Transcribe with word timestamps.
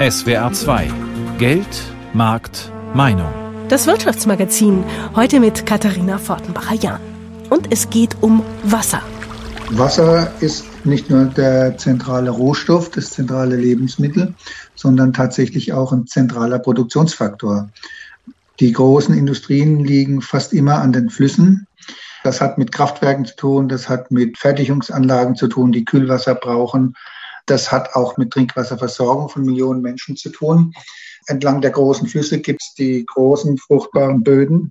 SWR 0.00 0.52
2 0.52 0.92
Geld, 1.38 1.66
Markt, 2.12 2.70
Meinung. 2.94 3.26
Das 3.68 3.88
Wirtschaftsmagazin 3.88 4.84
heute 5.16 5.40
mit 5.40 5.66
Katharina 5.66 6.18
Fortenbacher-Jahn. 6.18 7.00
Und 7.50 7.72
es 7.72 7.90
geht 7.90 8.16
um 8.20 8.44
Wasser. 8.62 9.02
Wasser 9.70 10.30
ist 10.38 10.86
nicht 10.86 11.10
nur 11.10 11.24
der 11.24 11.76
zentrale 11.78 12.30
Rohstoff, 12.30 12.92
das 12.92 13.10
zentrale 13.10 13.56
Lebensmittel, 13.56 14.34
sondern 14.76 15.12
tatsächlich 15.12 15.72
auch 15.72 15.90
ein 15.90 16.06
zentraler 16.06 16.60
Produktionsfaktor. 16.60 17.68
Die 18.60 18.70
großen 18.70 19.18
Industrien 19.18 19.80
liegen 19.84 20.22
fast 20.22 20.52
immer 20.52 20.76
an 20.76 20.92
den 20.92 21.10
Flüssen. 21.10 21.66
Das 22.22 22.40
hat 22.40 22.56
mit 22.56 22.70
Kraftwerken 22.70 23.24
zu 23.24 23.34
tun, 23.34 23.68
das 23.68 23.88
hat 23.88 24.12
mit 24.12 24.38
Fertigungsanlagen 24.38 25.34
zu 25.34 25.48
tun, 25.48 25.72
die 25.72 25.84
Kühlwasser 25.84 26.36
brauchen. 26.36 26.94
Das 27.48 27.72
hat 27.72 27.94
auch 27.94 28.18
mit 28.18 28.30
Trinkwasserversorgung 28.30 29.30
von 29.30 29.42
Millionen 29.42 29.80
Menschen 29.80 30.16
zu 30.16 30.28
tun. 30.28 30.72
Entlang 31.26 31.62
der 31.62 31.70
großen 31.70 32.06
Flüsse 32.06 32.40
gibt 32.40 32.62
es 32.62 32.74
die 32.74 33.04
großen 33.06 33.56
fruchtbaren 33.56 34.22
Böden, 34.22 34.70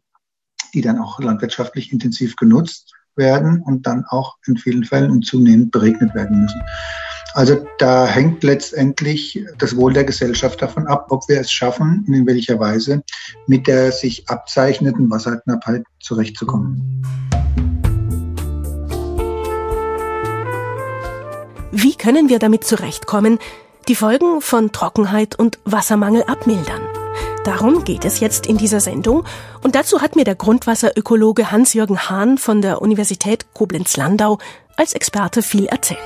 die 0.73 0.81
dann 0.81 0.99
auch 0.99 1.19
landwirtschaftlich 1.19 1.91
intensiv 1.91 2.35
genutzt 2.35 2.93
werden 3.15 3.63
und 3.63 3.87
dann 3.87 4.05
auch 4.05 4.37
in 4.45 4.57
vielen 4.57 4.83
Fällen 4.83 5.09
und 5.09 5.25
zunehmend 5.25 5.71
beregnet 5.71 6.13
werden 6.13 6.41
müssen. 6.41 6.61
Also 7.33 7.65
da 7.79 8.07
hängt 8.07 8.43
letztendlich 8.43 9.43
das 9.57 9.75
Wohl 9.75 9.93
der 9.93 10.03
Gesellschaft 10.03 10.61
davon 10.61 10.87
ab, 10.87 11.07
ob 11.09 11.27
wir 11.27 11.39
es 11.39 11.51
schaffen, 11.51 12.05
in 12.07 12.27
welcher 12.27 12.59
Weise 12.59 13.03
mit 13.47 13.67
der 13.67 13.91
sich 13.91 14.29
abzeichnenden 14.29 15.09
Wasserknappheit 15.09 15.83
zurechtzukommen. 15.99 17.26
Wie 21.79 21.93
können 21.93 22.27
wir 22.27 22.39
damit 22.39 22.63
zurechtkommen, 22.63 23.37
die 23.87 23.93
Folgen 23.93 24.41
von 24.41 24.71
Trockenheit 24.71 25.37
und 25.37 25.59
Wassermangel 25.63 26.23
abmildern? 26.23 26.81
Darum 27.45 27.83
geht 27.83 28.03
es 28.03 28.19
jetzt 28.19 28.47
in 28.47 28.57
dieser 28.57 28.79
Sendung. 28.79 29.25
Und 29.61 29.75
dazu 29.75 30.01
hat 30.01 30.15
mir 30.15 30.23
der 30.23 30.33
Grundwasserökologe 30.33 31.51
Hans-Jürgen 31.51 32.09
Hahn 32.09 32.39
von 32.39 32.63
der 32.63 32.81
Universität 32.81 33.53
Koblenz-Landau 33.53 34.39
als 34.75 34.93
Experte 34.93 35.43
viel 35.43 35.67
erzählt. 35.67 35.99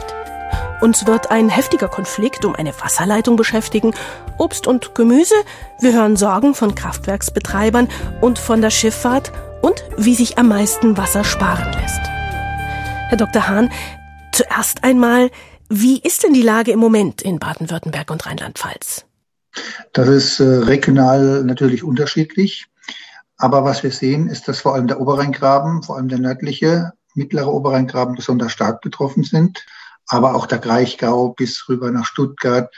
Uns 0.81 1.07
wird 1.07 1.31
ein 1.31 1.47
heftiger 1.47 1.87
Konflikt 1.87 2.43
um 2.43 2.53
eine 2.53 2.73
Wasserleitung 2.81 3.37
beschäftigen, 3.37 3.93
Obst 4.37 4.67
und 4.67 4.93
Gemüse, 4.93 5.35
wir 5.79 5.93
hören 5.93 6.17
Sorgen 6.17 6.53
von 6.53 6.75
Kraftwerksbetreibern 6.75 7.87
und 8.19 8.39
von 8.39 8.59
der 8.61 8.71
Schifffahrt 8.71 9.31
und 9.61 9.85
wie 9.95 10.15
sich 10.15 10.37
am 10.37 10.49
meisten 10.49 10.97
Wasser 10.97 11.23
sparen 11.23 11.71
lässt. 11.71 12.01
Herr 13.07 13.17
Dr. 13.17 13.47
Hahn, 13.47 13.71
zuerst 14.33 14.83
einmal, 14.83 15.29
wie 15.73 15.99
ist 15.99 16.23
denn 16.23 16.33
die 16.33 16.41
Lage 16.41 16.71
im 16.71 16.79
Moment 16.79 17.21
in 17.21 17.39
Baden-Württemberg 17.39 18.11
und 18.11 18.25
Rheinland-Pfalz? 18.25 19.05
Das 19.93 20.07
ist 20.09 20.39
äh, 20.41 20.43
regional 20.43 21.43
natürlich 21.45 21.81
unterschiedlich. 21.83 22.67
Aber 23.37 23.63
was 23.63 23.81
wir 23.81 23.91
sehen, 23.91 24.27
ist, 24.27 24.49
dass 24.49 24.59
vor 24.59 24.75
allem 24.75 24.87
der 24.87 24.99
Oberrheingraben, 24.99 25.81
vor 25.81 25.95
allem 25.95 26.09
der 26.09 26.19
nördliche, 26.19 26.91
mittlere 27.15 27.47
Oberrheingraben 27.47 28.15
besonders 28.15 28.51
stark 28.51 28.81
betroffen 28.81 29.23
sind. 29.23 29.65
Aber 30.07 30.35
auch 30.35 30.45
der 30.45 30.59
Kraichgau 30.59 31.29
bis 31.29 31.67
rüber 31.69 31.89
nach 31.89 32.05
Stuttgart. 32.05 32.69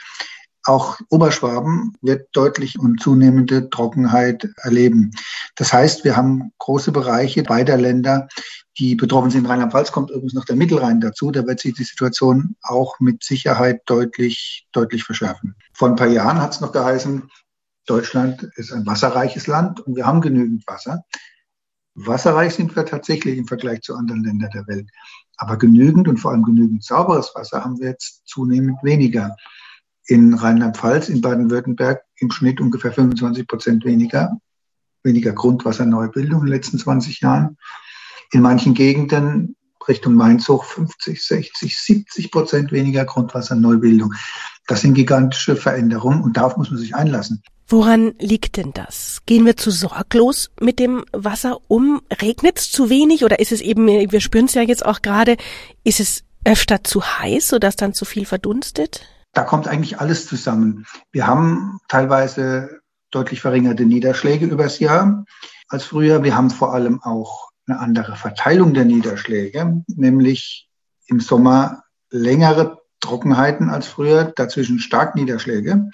Auch 0.64 0.98
Oberschwaben 1.10 1.94
wird 2.00 2.28
deutlich 2.32 2.78
und 2.78 3.00
zunehmende 3.00 3.68
Trockenheit 3.68 4.48
erleben. 4.56 5.10
Das 5.56 5.72
heißt, 5.72 6.04
wir 6.04 6.16
haben 6.16 6.52
große 6.58 6.90
Bereiche 6.90 7.42
beider 7.42 7.76
Länder, 7.76 8.28
die 8.78 8.94
betroffen 8.94 9.30
sind. 9.30 9.46
Rheinland-Pfalz 9.46 9.92
kommt 9.92 10.10
übrigens 10.10 10.32
noch 10.32 10.46
der 10.46 10.56
Mittelrhein 10.56 11.00
dazu. 11.00 11.30
Da 11.30 11.46
wird 11.46 11.60
sich 11.60 11.74
die 11.74 11.84
Situation 11.84 12.56
auch 12.62 12.98
mit 12.98 13.22
Sicherheit 13.22 13.82
deutlich, 13.86 14.66
deutlich 14.72 15.04
verschärfen. 15.04 15.54
Vor 15.74 15.88
ein 15.88 15.96
paar 15.96 16.08
Jahren 16.08 16.40
hat 16.40 16.52
es 16.52 16.60
noch 16.60 16.72
geheißen, 16.72 17.30
Deutschland 17.86 18.44
ist 18.56 18.72
ein 18.72 18.86
wasserreiches 18.86 19.46
Land 19.46 19.80
und 19.80 19.96
wir 19.96 20.06
haben 20.06 20.22
genügend 20.22 20.66
Wasser. 20.66 21.04
Wasserreich 21.94 22.54
sind 22.54 22.74
wir 22.74 22.86
tatsächlich 22.86 23.36
im 23.38 23.46
Vergleich 23.46 23.82
zu 23.82 23.94
anderen 23.94 24.24
Ländern 24.24 24.50
der 24.52 24.66
Welt. 24.66 24.88
Aber 25.36 25.58
genügend 25.58 26.08
und 26.08 26.16
vor 26.16 26.30
allem 26.30 26.42
genügend 26.42 26.82
sauberes 26.82 27.32
Wasser 27.34 27.64
haben 27.64 27.78
wir 27.78 27.90
jetzt 27.90 28.22
zunehmend 28.26 28.78
weniger. 28.82 29.36
In 30.06 30.34
Rheinland-Pfalz, 30.34 31.08
in 31.08 31.20
Baden-Württemberg 31.20 32.02
im 32.16 32.30
Schnitt 32.30 32.60
ungefähr 32.60 32.92
25 32.92 33.46
Prozent 33.46 33.84
weniger, 33.84 34.38
weniger 35.02 35.32
Grundwasserneubildung 35.32 36.40
in 36.40 36.46
den 36.46 36.52
letzten 36.52 36.78
20 36.78 37.20
Jahren 37.20 37.56
in 38.32 38.42
manchen 38.42 38.74
Gegenden 38.74 39.56
Richtung 39.88 40.14
Mainz 40.14 40.48
hoch 40.48 40.64
50, 40.64 41.22
60, 41.22 41.78
70 41.78 42.30
Prozent 42.30 42.72
weniger 42.72 43.04
Grundwasserneubildung. 43.04 44.14
Das 44.66 44.80
sind 44.80 44.94
gigantische 44.94 45.56
Veränderungen 45.56 46.22
und 46.22 46.36
darauf 46.36 46.56
muss 46.56 46.70
man 46.70 46.78
sich 46.78 46.94
einlassen. 46.94 47.42
Woran 47.66 48.14
liegt 48.18 48.56
denn 48.56 48.72
das? 48.72 49.22
Gehen 49.26 49.46
wir 49.46 49.56
zu 49.56 49.70
sorglos 49.70 50.50
mit 50.60 50.78
dem 50.78 51.04
Wasser 51.12 51.58
um? 51.68 52.02
Regnet 52.20 52.58
es 52.58 52.70
zu 52.70 52.90
wenig 52.90 53.24
oder 53.24 53.38
ist 53.40 53.52
es 53.52 53.60
eben, 53.60 53.86
wir 53.86 54.20
spüren 54.20 54.46
es 54.46 54.54
ja 54.54 54.62
jetzt 54.62 54.84
auch 54.84 55.02
gerade, 55.02 55.36
ist 55.82 56.00
es 56.00 56.24
öfter 56.44 56.84
zu 56.84 57.02
heiß, 57.02 57.48
sodass 57.48 57.76
dann 57.76 57.94
zu 57.94 58.04
viel 58.04 58.26
verdunstet? 58.26 59.06
Da 59.34 59.42
kommt 59.42 59.66
eigentlich 59.68 60.00
alles 60.00 60.26
zusammen. 60.26 60.86
Wir 61.10 61.26
haben 61.26 61.80
teilweise 61.88 62.80
deutlich 63.10 63.40
verringerte 63.40 63.84
Niederschläge 63.84 64.46
übers 64.46 64.78
Jahr 64.78 65.24
als 65.68 65.84
früher. 65.84 66.22
Wir 66.22 66.36
haben 66.36 66.50
vor 66.50 66.72
allem 66.72 67.02
auch 67.02 67.50
eine 67.66 67.80
andere 67.80 68.16
Verteilung 68.16 68.74
der 68.74 68.84
Niederschläge, 68.84 69.82
nämlich 69.88 70.68
im 71.06 71.20
Sommer 71.20 71.82
längere 72.10 72.78
Trockenheiten 73.00 73.70
als 73.70 73.86
früher, 73.86 74.32
dazwischen 74.36 74.78
Starkniederschläge, 74.78 75.90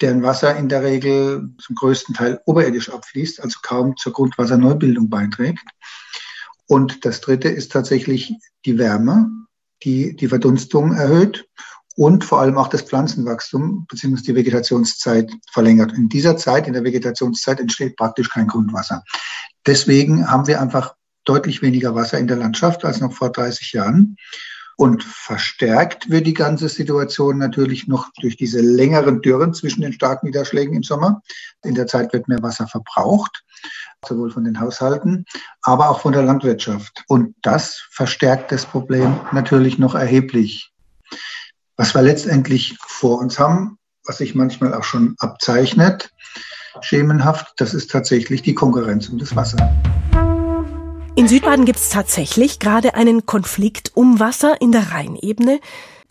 deren 0.00 0.22
Wasser 0.22 0.56
in 0.56 0.68
der 0.68 0.82
Regel 0.82 1.50
zum 1.58 1.76
größten 1.76 2.14
Teil 2.14 2.40
oberirdisch 2.46 2.90
abfließt, 2.90 3.42
also 3.42 3.58
kaum 3.62 3.96
zur 3.96 4.12
Grundwasserneubildung 4.12 5.10
beiträgt. 5.10 5.64
Und 6.66 7.04
das 7.04 7.20
Dritte 7.20 7.48
ist 7.48 7.72
tatsächlich 7.72 8.34
die 8.64 8.78
Wärme, 8.78 9.30
die 9.82 10.14
die 10.16 10.28
Verdunstung 10.28 10.94
erhöht 10.94 11.46
und 11.96 12.24
vor 12.24 12.40
allem 12.40 12.58
auch 12.58 12.68
das 12.68 12.82
Pflanzenwachstum 12.82 13.86
bzw. 13.86 14.22
die 14.22 14.34
Vegetationszeit 14.34 15.30
verlängert. 15.52 15.92
In 15.92 16.08
dieser 16.08 16.36
Zeit, 16.36 16.66
in 16.66 16.72
der 16.72 16.84
Vegetationszeit, 16.84 17.60
entsteht 17.60 17.96
praktisch 17.96 18.30
kein 18.30 18.46
Grundwasser. 18.46 19.02
Deswegen 19.66 20.30
haben 20.30 20.46
wir 20.46 20.60
einfach 20.60 20.94
deutlich 21.24 21.62
weniger 21.62 21.94
Wasser 21.94 22.18
in 22.18 22.26
der 22.26 22.36
Landschaft 22.36 22.84
als 22.84 23.00
noch 23.00 23.12
vor 23.12 23.30
30 23.30 23.72
Jahren. 23.72 24.16
Und 24.76 25.04
verstärkt 25.04 26.10
wird 26.10 26.26
die 26.26 26.34
ganze 26.34 26.68
Situation 26.68 27.38
natürlich 27.38 27.86
noch 27.86 28.08
durch 28.20 28.36
diese 28.36 28.60
längeren 28.60 29.20
Dürren 29.20 29.52
zwischen 29.52 29.82
den 29.82 29.92
starken 29.92 30.26
Niederschlägen 30.26 30.74
im 30.74 30.82
Sommer. 30.82 31.22
In 31.62 31.74
der 31.74 31.86
Zeit 31.86 32.12
wird 32.12 32.26
mehr 32.26 32.42
Wasser 32.42 32.66
verbraucht, 32.66 33.44
sowohl 34.04 34.30
von 34.30 34.44
den 34.44 34.58
Haushalten, 34.58 35.26
aber 35.60 35.90
auch 35.90 36.00
von 36.00 36.12
der 36.12 36.22
Landwirtschaft. 36.22 37.04
Und 37.06 37.36
das 37.42 37.86
verstärkt 37.90 38.50
das 38.50 38.64
Problem 38.64 39.20
natürlich 39.30 39.78
noch 39.78 39.94
erheblich. 39.94 40.72
Was 41.82 41.96
wir 41.96 42.02
letztendlich 42.02 42.78
vor 42.78 43.18
uns 43.18 43.40
haben, 43.40 43.76
was 44.06 44.18
sich 44.18 44.36
manchmal 44.36 44.72
auch 44.72 44.84
schon 44.84 45.16
abzeichnet, 45.18 46.12
schemenhaft, 46.80 47.54
das 47.56 47.74
ist 47.74 47.90
tatsächlich 47.90 48.40
die 48.40 48.54
Konkurrenz 48.54 49.08
um 49.08 49.18
das 49.18 49.34
Wasser. 49.34 49.74
In 51.16 51.26
Südbaden 51.26 51.64
gibt 51.64 51.80
es 51.80 51.88
tatsächlich 51.88 52.60
gerade 52.60 52.94
einen 52.94 53.26
Konflikt 53.26 53.90
um 53.96 54.20
Wasser 54.20 54.60
in 54.60 54.70
der 54.70 54.92
Rheinebene. 54.92 55.58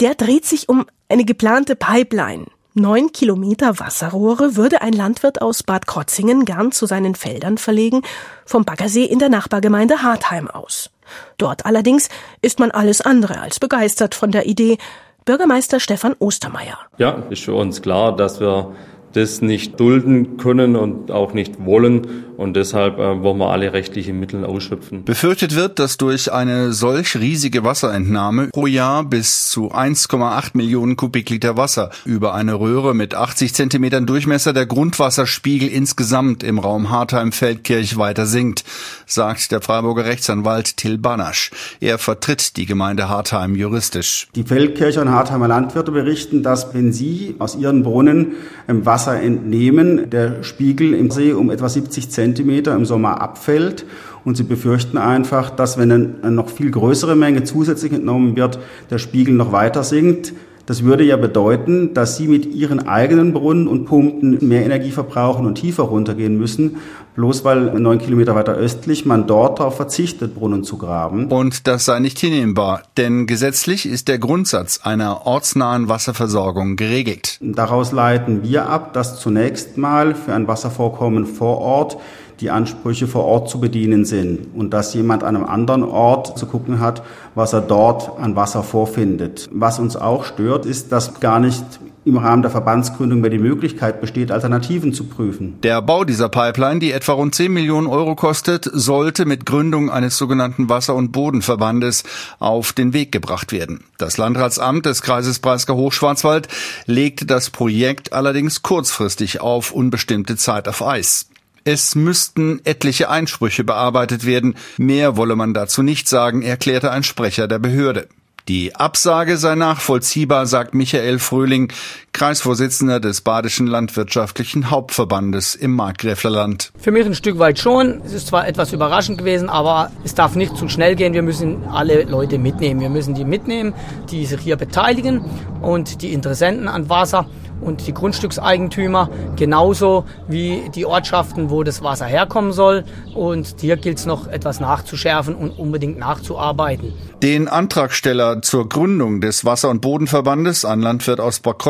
Der 0.01 0.15
dreht 0.15 0.43
sich 0.45 0.67
um 0.67 0.87
eine 1.07 1.23
geplante 1.23 1.77
Pipeline. 1.77 2.47
Neun 2.73 3.13
Kilometer 3.13 3.79
Wasserrohre 3.79 4.57
würde 4.57 4.81
ein 4.81 4.91
Landwirt 4.91 5.41
aus 5.41 5.63
Bad 5.63 5.87
Krotzingen 5.87 6.43
gern 6.43 6.73
zu 6.73 6.85
seinen 6.85 7.15
Feldern 7.15 7.57
verlegen, 7.57 8.01
vom 8.45 8.65
Baggersee 8.65 9.05
in 9.05 9.19
der 9.19 9.29
Nachbargemeinde 9.29 10.03
Hartheim 10.03 10.49
aus. 10.49 10.89
Dort 11.37 11.65
allerdings 11.65 12.09
ist 12.41 12.59
man 12.59 12.71
alles 12.71 12.99
andere 12.99 13.39
als 13.39 13.59
begeistert 13.59 14.15
von 14.15 14.31
der 14.31 14.47
Idee, 14.47 14.77
Bürgermeister 15.25 15.79
Stefan 15.79 16.15
Ostermeier. 16.17 16.77
Ja, 16.97 17.23
ist 17.29 17.43
für 17.43 17.53
uns 17.53 17.81
klar, 17.81 18.15
dass 18.15 18.39
wir 18.39 18.75
das 19.13 19.41
nicht 19.41 19.79
dulden 19.79 20.37
können 20.37 20.75
und 20.75 21.11
auch 21.11 21.33
nicht 21.33 21.65
wollen. 21.65 22.07
Und 22.37 22.55
deshalb 22.55 22.97
äh, 22.97 23.21
wollen 23.21 23.37
wir 23.37 23.51
alle 23.51 23.71
rechtlichen 23.71 24.19
Mittel 24.19 24.43
ausschöpfen. 24.45 25.05
Befürchtet 25.05 25.55
wird, 25.55 25.77
dass 25.77 25.97
durch 25.97 26.33
eine 26.33 26.73
solch 26.73 27.15
riesige 27.15 27.63
Wasserentnahme 27.63 28.47
pro 28.47 28.65
Jahr 28.65 29.03
bis 29.03 29.49
zu 29.49 29.71
1,8 29.71 30.51
Millionen 30.53 30.95
Kubikliter 30.95 31.55
Wasser 31.55 31.91
über 32.03 32.33
eine 32.33 32.59
Röhre 32.59 32.95
mit 32.95 33.13
80 33.13 33.53
Zentimetern 33.53 34.07
Durchmesser 34.07 34.53
der 34.53 34.65
Grundwasserspiegel 34.65 35.69
insgesamt 35.69 36.41
im 36.41 36.57
Raum 36.57 36.89
Hartheim-Feldkirch 36.89 37.97
weiter 37.97 38.25
sinkt, 38.25 38.63
sagt 39.05 39.51
der 39.51 39.61
Freiburger 39.61 40.05
Rechtsanwalt 40.05 40.77
Till 40.77 40.97
Banasch. 40.97 41.51
Er 41.79 41.99
vertritt 41.99 42.57
die 42.57 42.65
Gemeinde 42.65 43.07
Hartheim 43.07 43.53
juristisch. 43.55 44.29
Die 44.33 44.43
Feldkircher 44.43 45.01
und 45.01 45.11
Hartheimer 45.11 45.47
Landwirte 45.47 45.91
berichten, 45.91 46.41
dass 46.41 46.73
wenn 46.73 46.91
sie 46.91 47.35
aus 47.37 47.55
ihren 47.55 47.83
Brunnen 47.83 48.33
Wasser 48.67 49.00
Wasser 49.01 49.19
entnehmen, 49.19 50.11
der 50.11 50.43
Spiegel 50.43 50.93
im 50.93 51.09
See 51.09 51.33
um 51.33 51.49
etwa 51.49 51.67
70 51.67 52.11
Zentimeter 52.11 52.75
im 52.75 52.85
Sommer 52.85 53.19
abfällt. 53.19 53.85
Und 54.23 54.37
sie 54.37 54.43
befürchten 54.43 54.99
einfach, 54.99 55.49
dass 55.49 55.79
wenn 55.79 55.91
eine 55.91 56.31
noch 56.31 56.49
viel 56.49 56.69
größere 56.69 57.15
Menge 57.15 57.43
zusätzlich 57.43 57.93
entnommen 57.93 58.35
wird, 58.35 58.59
der 58.91 58.99
Spiegel 58.99 59.33
noch 59.33 59.51
weiter 59.51 59.83
sinkt. 59.83 60.33
Das 60.71 60.85
würde 60.85 61.03
ja 61.03 61.17
bedeuten, 61.17 61.93
dass 61.93 62.15
Sie 62.15 62.29
mit 62.29 62.45
Ihren 62.45 62.87
eigenen 62.87 63.33
Brunnen 63.33 63.67
und 63.67 63.83
Pumpen 63.83 64.37
mehr 64.47 64.63
Energie 64.63 64.91
verbrauchen 64.91 65.45
und 65.45 65.55
tiefer 65.55 65.83
runtergehen 65.83 66.37
müssen, 66.37 66.77
bloß 67.13 67.43
weil 67.43 67.77
neun 67.77 67.99
Kilometer 67.99 68.35
weiter 68.35 68.53
östlich 68.53 69.05
man 69.05 69.27
dort 69.27 69.59
darauf 69.59 69.75
verzichtet, 69.75 70.33
Brunnen 70.33 70.63
zu 70.63 70.77
graben. 70.77 71.27
Und 71.27 71.67
das 71.67 71.83
sei 71.83 71.99
nicht 71.99 72.17
hinnehmbar, 72.19 72.83
denn 72.95 73.27
gesetzlich 73.27 73.85
ist 73.85 74.07
der 74.07 74.17
Grundsatz 74.17 74.79
einer 74.81 75.27
ortsnahen 75.27 75.89
Wasserversorgung 75.89 76.77
geregelt. 76.77 77.37
Daraus 77.41 77.91
leiten 77.91 78.41
wir 78.41 78.69
ab, 78.69 78.93
dass 78.93 79.19
zunächst 79.19 79.77
mal 79.77 80.15
für 80.15 80.33
ein 80.33 80.47
Wasservorkommen 80.47 81.25
vor 81.25 81.57
Ort 81.57 81.97
die 82.41 82.49
Ansprüche 82.49 83.07
vor 83.07 83.25
Ort 83.25 83.49
zu 83.49 83.59
bedienen 83.59 84.03
sind 84.03 84.47
und 84.55 84.73
dass 84.73 84.93
jemand 84.93 85.23
an 85.23 85.35
einem 85.35 85.45
anderen 85.45 85.83
Ort 85.83 86.37
zu 86.37 86.47
gucken 86.47 86.79
hat, 86.79 87.03
was 87.35 87.53
er 87.53 87.61
dort 87.61 88.19
an 88.19 88.35
Wasser 88.35 88.63
vorfindet. 88.63 89.47
Was 89.53 89.79
uns 89.79 89.95
auch 89.95 90.25
stört, 90.25 90.65
ist, 90.65 90.91
dass 90.91 91.19
gar 91.19 91.39
nicht 91.39 91.63
im 92.03 92.17
Rahmen 92.17 92.41
der 92.41 92.49
Verbandsgründung 92.49 93.21
mehr 93.21 93.29
die 93.29 93.37
Möglichkeit 93.37 94.01
besteht, 94.01 94.31
Alternativen 94.31 94.91
zu 94.91 95.03
prüfen. 95.03 95.59
Der 95.61 95.83
Bau 95.83 96.03
dieser 96.03 96.29
Pipeline, 96.29 96.79
die 96.79 96.91
etwa 96.91 97.13
rund 97.13 97.35
10 97.35 97.53
Millionen 97.53 97.85
Euro 97.85 98.15
kostet, 98.15 98.67
sollte 98.73 99.25
mit 99.25 99.45
Gründung 99.45 99.91
eines 99.91 100.17
sogenannten 100.17 100.67
Wasser- 100.67 100.95
und 100.95 101.11
Bodenverbandes 101.11 102.03
auf 102.39 102.73
den 102.73 102.93
Weg 102.93 103.11
gebracht 103.11 103.51
werden. 103.51 103.83
Das 103.99 104.17
Landratsamt 104.17 104.87
des 104.87 105.03
Kreises 105.03 105.39
Breisgau-Hochschwarzwald 105.39 106.47
legte 106.87 107.27
das 107.27 107.51
Projekt 107.51 108.13
allerdings 108.13 108.63
kurzfristig 108.63 109.41
auf 109.41 109.71
unbestimmte 109.71 110.37
Zeit 110.37 110.67
auf 110.67 110.81
Eis. 110.83 111.30
Es 111.63 111.93
müssten 111.93 112.59
etliche 112.63 113.09
Einsprüche 113.09 113.63
bearbeitet 113.63 114.25
werden. 114.25 114.55
Mehr 114.77 115.15
wolle 115.15 115.35
man 115.35 115.53
dazu 115.53 115.83
nicht 115.83 116.09
sagen, 116.09 116.41
erklärte 116.41 116.91
ein 116.91 117.03
Sprecher 117.03 117.47
der 117.47 117.59
Behörde. 117.59 118.07
Die 118.47 118.75
Absage 118.75 119.37
sei 119.37 119.53
nachvollziehbar, 119.53 120.47
sagt 120.47 120.73
Michael 120.73 121.19
Fröhling, 121.19 121.71
Kreisvorsitzender 122.11 122.99
des 122.99 123.21
Badischen 123.21 123.67
Landwirtschaftlichen 123.67 124.71
Hauptverbandes 124.71 125.53
im 125.53 125.75
Markgräflerland. 125.75 126.71
Für 126.79 126.89
mich 126.89 127.05
ein 127.05 127.13
Stück 127.13 127.37
weit 127.37 127.59
schon. 127.59 128.01
Es 128.03 128.13
ist 128.13 128.27
zwar 128.27 128.47
etwas 128.47 128.73
überraschend 128.73 129.19
gewesen, 129.19 129.47
aber 129.47 129.91
es 130.03 130.15
darf 130.15 130.35
nicht 130.35 130.57
zu 130.57 130.67
schnell 130.67 130.95
gehen. 130.95 131.13
Wir 131.13 131.21
müssen 131.21 131.63
alle 131.65 132.01
Leute 132.03 132.39
mitnehmen. 132.39 132.81
Wir 132.81 132.89
müssen 132.89 133.13
die 133.13 133.25
mitnehmen, 133.25 133.75
die 134.09 134.25
sich 134.25 134.41
hier 134.41 134.55
beteiligen 134.55 135.23
und 135.61 136.01
die 136.01 136.11
Interessenten 136.11 136.67
an 136.67 136.89
Wasser 136.89 137.27
und 137.61 137.87
die 137.87 137.93
Grundstückseigentümer, 137.93 139.09
genauso 139.35 140.05
wie 140.27 140.69
die 140.73 140.85
Ortschaften, 140.85 141.49
wo 141.49 141.63
das 141.63 141.83
Wasser 141.83 142.05
herkommen 142.05 142.51
soll. 142.51 142.83
Und 143.13 143.55
hier 143.59 143.77
gilt 143.77 143.99
es 143.99 144.05
noch 144.05 144.27
etwas 144.27 144.59
nachzuschärfen 144.59 145.35
und 145.35 145.51
unbedingt 145.51 145.97
nachzuarbeiten. 145.97 146.93
Den 147.21 147.47
Antragsteller 147.47 148.41
zur 148.41 148.67
Gründung 148.67 149.21
des 149.21 149.45
Wasser- 149.45 149.69
und 149.69 149.81
Bodenverbandes, 149.81 150.65
ein 150.65 150.81
Landwirt 150.81 151.19
aus 151.19 151.39
Bad 151.39 151.61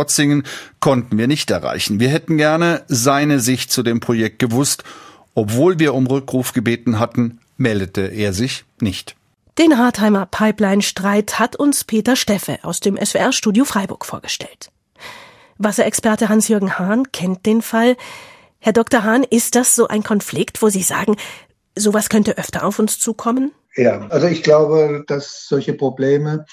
konnten 0.80 1.18
wir 1.18 1.28
nicht 1.28 1.52
erreichen. 1.52 2.00
Wir 2.00 2.10
hätten 2.10 2.38
gerne 2.38 2.84
seine 2.88 3.40
Sicht 3.40 3.72
zu 3.72 3.84
dem 3.84 4.00
Projekt 4.00 4.40
gewusst. 4.40 4.84
Obwohl 5.34 5.80
wir 5.80 5.94
um 5.94 6.08
Rückruf 6.08 6.54
gebeten 6.54 7.00
hatten, 7.00 7.40
meldete 7.58 8.02
er 8.02 8.34
sich 8.34 8.66
nicht. 8.80 9.16
Den 9.58 9.78
Hartheimer 9.78 10.26
Pipeline-Streit 10.26 11.40
hat 11.40 11.56
uns 11.56 11.84
Peter 11.84 12.16
Steffe 12.16 12.60
aus 12.64 12.80
dem 12.80 12.98
SWR-Studio 12.98 13.66
Freiburg 13.66 14.06
vorgestellt. 14.06 14.72
Wasserexperte 15.64 16.30
Hans-Jürgen 16.30 16.80
Hahn 16.80 17.12
kennt 17.12 17.46
den 17.46 17.62
Fall. 17.62 17.96
Herr 18.60 18.74
Dr. 18.74 19.04
Hahn, 19.04 19.24
ist 19.24 19.56
das 19.56 19.76
so 19.76 19.88
ein 19.88 20.04
Konflikt, 20.04 20.62
wo 20.62 20.70
Sie 20.70 20.84
sagen, 20.84 21.16
sowas 21.76 22.10
könnte 22.10 22.38
öfter 22.38 22.64
auf 22.64 22.80
uns 22.80 23.00
zukommen? 23.00 23.52
Ja, 23.76 24.08
also 24.10 24.28
ich 24.28 24.44
glaube, 24.44 25.04
dass 25.08 25.48
solche 25.48 25.74
Probleme 25.74 26.46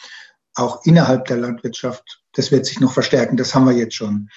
auch 0.55 0.84
innerhalb 0.84 1.26
der 1.26 1.37
Landwirtschaft, 1.37 2.22
das 2.34 2.50
wird 2.50 2.66
sich 2.66 2.81
noch 2.81 2.93
verstärken, 2.93 3.37
das 3.37 3.55
haben 3.55 3.66
wir 3.66 3.75
jetzt 3.75 3.94
schon, 3.94 4.28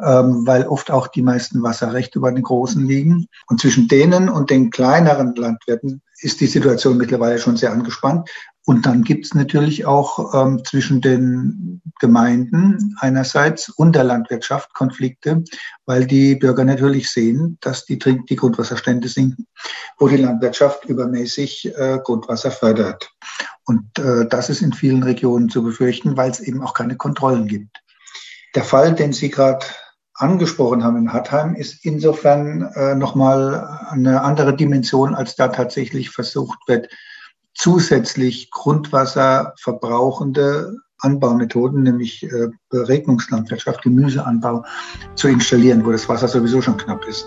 ähm, 0.00 0.46
weil 0.46 0.66
oft 0.66 0.90
auch 0.90 1.06
die 1.06 1.22
meisten 1.22 1.62
Wasserrechte 1.62 2.18
über 2.18 2.32
den 2.32 2.42
Großen 2.42 2.86
liegen. 2.86 3.26
Und 3.48 3.60
zwischen 3.60 3.88
denen 3.88 4.28
und 4.28 4.50
den 4.50 4.70
kleineren 4.70 5.34
Landwirten 5.34 6.02
ist 6.20 6.40
die 6.40 6.46
Situation 6.46 6.96
mittlerweile 6.96 7.38
schon 7.38 7.56
sehr 7.56 7.72
angespannt. 7.72 8.28
Und 8.64 8.86
dann 8.86 9.02
gibt 9.02 9.26
es 9.26 9.34
natürlich 9.34 9.86
auch 9.86 10.34
ähm, 10.34 10.62
zwischen 10.64 11.00
den 11.00 11.82
Gemeinden 11.98 12.96
einerseits 13.00 13.68
und 13.68 13.96
der 13.96 14.04
Landwirtschaft 14.04 14.72
Konflikte, 14.72 15.42
weil 15.84 16.06
die 16.06 16.36
Bürger 16.36 16.64
natürlich 16.64 17.10
sehen, 17.10 17.58
dass 17.60 17.84
die, 17.86 17.98
Trink 17.98 18.26
die 18.28 18.36
Grundwasserstände 18.36 19.08
sinken, 19.08 19.48
wo 19.98 20.06
die 20.06 20.16
Landwirtschaft 20.16 20.84
übermäßig 20.84 21.76
äh, 21.76 21.98
Grundwasser 22.04 22.52
fördert. 22.52 23.10
Und 23.64 23.98
äh, 23.98 24.26
das 24.28 24.48
ist 24.48 24.62
in 24.62 24.72
vielen 24.72 25.02
Regionen 25.02 25.48
zu 25.48 25.64
befürchten, 25.64 26.16
weil 26.16 26.30
es 26.30 26.40
eben 26.40 26.62
auch 26.62 26.74
keine 26.74 26.96
Kontrollen 26.96 27.48
gibt. 27.48 27.82
Der 28.54 28.64
Fall, 28.64 28.94
den 28.94 29.12
Sie 29.12 29.30
gerade 29.30 29.66
angesprochen 30.14 30.84
haben 30.84 30.98
in 30.98 31.12
Hattheim, 31.12 31.54
ist 31.54 31.84
insofern 31.84 32.70
äh, 32.74 32.94
nochmal 32.94 33.80
eine 33.88 34.22
andere 34.22 34.54
Dimension, 34.54 35.14
als 35.14 35.34
da 35.34 35.48
tatsächlich 35.48 36.10
versucht 36.10 36.58
wird, 36.68 36.88
zusätzlich 37.62 38.50
Grundwasser 38.50 39.54
verbrauchende 39.56 40.78
Anbaumethoden, 40.98 41.84
nämlich 41.84 42.24
äh, 42.24 42.48
Beregnungslandwirtschaft, 42.70 43.82
Gemüseanbau 43.82 44.64
zu 45.14 45.28
installieren, 45.28 45.86
wo 45.86 45.92
das 45.92 46.08
Wasser 46.08 46.26
sowieso 46.26 46.60
schon 46.60 46.76
knapp 46.76 47.06
ist. 47.06 47.26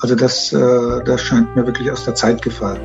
Also 0.00 0.14
das, 0.14 0.52
äh, 0.52 1.04
das 1.04 1.22
scheint 1.22 1.56
mir 1.56 1.66
wirklich 1.66 1.90
aus 1.90 2.04
der 2.04 2.14
Zeit 2.14 2.42
gefallen. 2.42 2.80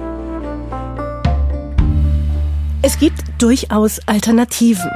Es 2.82 2.98
gibt 2.98 3.24
durchaus 3.40 4.00
Alternativen. 4.08 4.90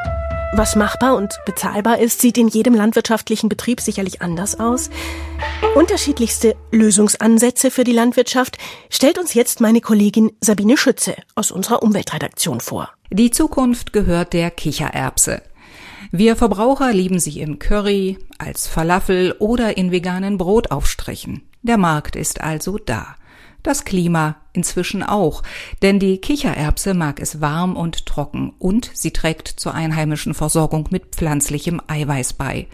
Was 0.51 0.75
machbar 0.75 1.15
und 1.15 1.39
bezahlbar 1.45 1.99
ist, 1.99 2.21
sieht 2.21 2.37
in 2.37 2.47
jedem 2.47 2.73
landwirtschaftlichen 2.73 3.49
Betrieb 3.49 3.79
sicherlich 3.81 4.23
anders 4.23 4.59
aus. 4.59 4.89
Unterschiedlichste 5.75 6.55
Lösungsansätze 6.71 7.69
für 7.69 7.83
die 7.83 7.93
Landwirtschaft 7.93 8.57
stellt 8.89 9.19
uns 9.19 9.35
jetzt 9.35 9.61
meine 9.61 9.79
Kollegin 9.79 10.31
Sabine 10.41 10.75
Schütze 10.75 11.15
aus 11.35 11.51
unserer 11.51 11.83
Umweltredaktion 11.83 12.61
vor. 12.61 12.89
Die 13.11 13.29
Zukunft 13.29 13.93
gehört 13.93 14.33
der 14.33 14.49
Kichererbse. 14.49 15.43
Wir 16.11 16.35
Verbraucher 16.35 16.93
lieben 16.93 17.19
sie 17.19 17.41
im 17.41 17.59
Curry, 17.59 18.17
als 18.39 18.67
Falafel 18.67 19.35
oder 19.37 19.77
in 19.77 19.91
veganen 19.91 20.39
Brotaufstrichen. 20.39 21.43
Der 21.61 21.77
Markt 21.77 22.15
ist 22.15 22.41
also 22.41 22.79
da. 22.79 23.15
Das 23.61 23.85
Klima 23.85 24.37
inzwischen 24.59 25.03
auch, 25.03 25.41
denn 25.81 25.99
die 25.99 26.17
Kichererbse 26.17 26.93
mag 26.93 27.21
es 27.21 27.39
warm 27.39 27.77
und 27.77 28.05
trocken 28.05 28.51
und 28.59 28.91
sie 28.93 29.11
trägt 29.11 29.47
zur 29.47 29.73
einheimischen 29.73 30.33
Versorgung 30.33 30.89
mit 30.91 31.15
pflanzlichem 31.15 31.81
Eiweiß 31.87 32.33
bei. 32.33 32.67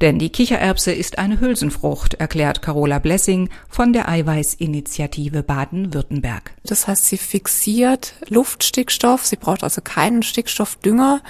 Denn 0.00 0.20
die 0.20 0.30
Kichererbse 0.30 0.92
ist 0.92 1.18
eine 1.18 1.40
Hülsenfrucht, 1.40 2.14
erklärt 2.14 2.62
Carola 2.62 3.00
Blessing 3.00 3.48
von 3.68 3.92
der 3.92 4.08
Eiweißinitiative 4.08 5.42
Baden-Württemberg. 5.42 6.54
Das 6.62 6.86
heißt, 6.86 7.04
sie 7.04 7.18
fixiert 7.18 8.14
Luftstickstoff, 8.28 9.26
sie 9.26 9.36
braucht 9.36 9.64
also 9.64 9.80
keinen 9.80 10.22
Stickstoffdünger, 10.22 11.20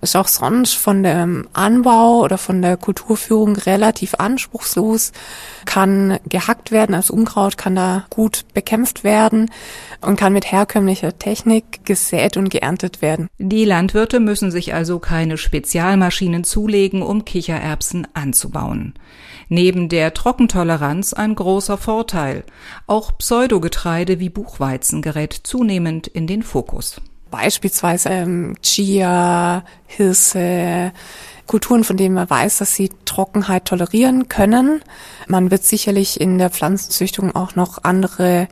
ist 0.00 0.16
auch 0.16 0.26
sonst 0.26 0.74
von 0.74 1.04
dem 1.04 1.48
Anbau 1.52 2.22
oder 2.22 2.38
von 2.38 2.60
der 2.60 2.76
Kulturführung 2.76 3.54
relativ 3.54 4.14
anspruchslos, 4.16 5.12
kann 5.64 6.18
gehackt 6.28 6.72
werden, 6.72 6.96
als 6.96 7.10
Unkraut 7.10 7.56
kann 7.56 7.76
da 7.76 8.06
gut 8.10 8.46
bekämpft 8.52 9.04
werden 9.04 9.43
und 10.00 10.16
kann 10.16 10.32
mit 10.32 10.50
herkömmlicher 10.50 11.18
Technik 11.18 11.84
gesät 11.84 12.36
und 12.36 12.50
geerntet 12.50 13.02
werden. 13.02 13.28
Die 13.38 13.64
Landwirte 13.64 14.20
müssen 14.20 14.50
sich 14.50 14.74
also 14.74 14.98
keine 14.98 15.38
Spezialmaschinen 15.38 16.44
zulegen, 16.44 17.02
um 17.02 17.24
Kichererbsen 17.24 18.06
anzubauen. 18.14 18.94
Neben 19.48 19.88
der 19.88 20.14
Trockentoleranz 20.14 21.12
ein 21.12 21.34
großer 21.34 21.76
Vorteil. 21.76 22.44
Auch 22.86 23.16
Pseudogetreide 23.18 24.18
wie 24.20 24.30
Buchweizen 24.30 25.02
gerät 25.02 25.32
zunehmend 25.42 26.06
in 26.06 26.26
den 26.26 26.42
Fokus. 26.42 27.00
Beispielsweise 27.30 28.10
ähm, 28.10 28.54
Chia, 28.62 29.64
Hirse, 29.86 30.92
Kulturen, 31.46 31.84
von 31.84 31.96
denen 31.96 32.14
man 32.14 32.30
weiß, 32.30 32.58
dass 32.58 32.74
sie 32.74 32.90
Trockenheit 33.04 33.66
tolerieren 33.66 34.28
können. 34.28 34.82
Man 35.26 35.50
wird 35.50 35.64
sicherlich 35.64 36.20
in 36.20 36.38
der 36.38 36.50
Pflanzenzüchtung 36.50 37.34
auch 37.34 37.54
noch 37.54 37.82
andere 37.82 38.48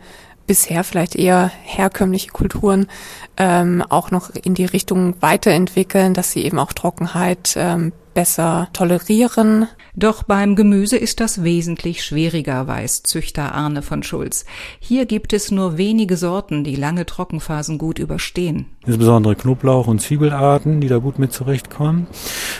bisher 0.46 0.84
vielleicht 0.84 1.16
eher 1.16 1.50
herkömmliche 1.62 2.30
Kulturen 2.30 2.88
ähm, 3.36 3.82
auch 3.88 4.10
noch 4.10 4.30
in 4.30 4.54
die 4.54 4.64
Richtung 4.64 5.14
weiterentwickeln, 5.20 6.14
dass 6.14 6.32
sie 6.32 6.44
eben 6.44 6.58
auch 6.58 6.72
Trockenheit 6.72 7.54
ähm, 7.56 7.92
besser 8.14 8.68
tolerieren. 8.72 9.68
Doch 9.94 10.22
beim 10.22 10.56
Gemüse 10.56 10.96
ist 10.96 11.20
das 11.20 11.42
wesentlich 11.42 12.04
schwieriger, 12.04 12.66
weiß 12.66 13.02
Züchter 13.02 13.54
Arne 13.54 13.82
von 13.82 14.02
Schulz. 14.02 14.44
Hier 14.80 15.06
gibt 15.06 15.32
es 15.32 15.50
nur 15.50 15.76
wenige 15.78 16.16
Sorten, 16.16 16.64
die 16.64 16.76
lange 16.76 17.06
Trockenphasen 17.06 17.78
gut 17.78 17.98
überstehen. 17.98 18.66
Insbesondere 18.86 19.34
Knoblauch- 19.34 19.86
und 19.86 20.00
Zwiebelarten, 20.00 20.80
die 20.80 20.88
da 20.88 20.98
gut 20.98 21.18
mit 21.18 21.32
zurechtkommen. 21.32 22.06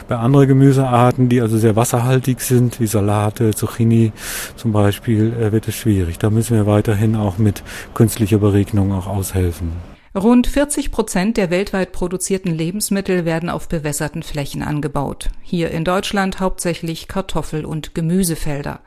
Bei 0.09 0.17
anderen 0.17 0.49
Gemüsearten, 0.49 1.29
die 1.29 1.41
also 1.41 1.59
sehr 1.59 1.77
wasserhaltig 1.77 2.41
sind, 2.41 2.81
wie 2.81 2.87
Salate, 2.87 3.55
Zucchini 3.55 4.13
zum 4.57 4.73
Beispiel, 4.73 5.33
äh, 5.33 5.53
wird 5.53 5.69
es 5.69 5.75
schwierig. 5.75 6.19
Da 6.19 6.31
müssen 6.31 6.57
wir 6.57 6.67
weiterhin 6.67 7.17
auch 7.17 7.39
mit 7.39 7.63
künstlicher 7.95 8.39
Beregnung 8.39 8.93
auch 8.93 9.07
aushelfen. 9.07 9.92
Rund 10.15 10.47
40 10.47 10.93
Prozent 10.93 11.39
der 11.39 11.49
weltweit 11.49 11.93
produzierten 11.93 12.55
Lebensmittel 12.55 13.25
werden 13.25 13.49
auf 13.49 13.67
bewässerten 13.67 14.23
Flächen 14.23 14.63
angebaut. 14.63 15.31
Hier 15.41 15.71
in 15.71 15.85
Deutschland 15.85 16.39
hauptsächlich 16.39 17.09
Kartoffel- 17.09 17.65
und 17.65 17.95
Gemüsefelder. 17.95 18.81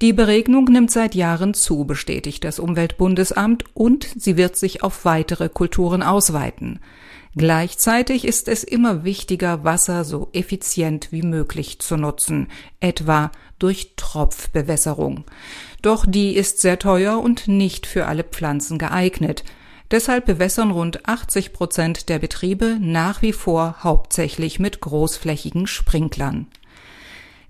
Die 0.00 0.12
Beregnung 0.12 0.66
nimmt 0.66 0.92
seit 0.92 1.16
Jahren 1.16 1.54
zu, 1.54 1.84
bestätigt 1.84 2.44
das 2.44 2.60
Umweltbundesamt, 2.60 3.64
und 3.74 4.08
sie 4.16 4.36
wird 4.36 4.56
sich 4.56 4.84
auf 4.84 5.04
weitere 5.04 5.48
Kulturen 5.48 6.04
ausweiten. 6.04 6.78
Gleichzeitig 7.34 8.24
ist 8.24 8.46
es 8.46 8.62
immer 8.62 9.02
wichtiger, 9.02 9.64
Wasser 9.64 10.04
so 10.04 10.28
effizient 10.32 11.10
wie 11.10 11.22
möglich 11.22 11.80
zu 11.80 11.96
nutzen, 11.96 12.48
etwa 12.78 13.32
durch 13.58 13.94
Tropfbewässerung. 13.96 15.24
Doch 15.80 16.04
die 16.06 16.36
ist 16.36 16.60
sehr 16.60 16.78
teuer 16.78 17.18
und 17.18 17.48
nicht 17.48 17.86
für 17.86 18.06
alle 18.06 18.22
Pflanzen 18.22 18.78
geeignet. 18.78 19.42
Deshalb 19.92 20.24
bewässern 20.24 20.70
rund 20.70 21.06
80 21.06 21.52
Prozent 21.52 22.08
der 22.08 22.18
Betriebe 22.18 22.78
nach 22.80 23.20
wie 23.20 23.34
vor 23.34 23.76
hauptsächlich 23.84 24.58
mit 24.58 24.80
großflächigen 24.80 25.66
Sprinklern. 25.66 26.46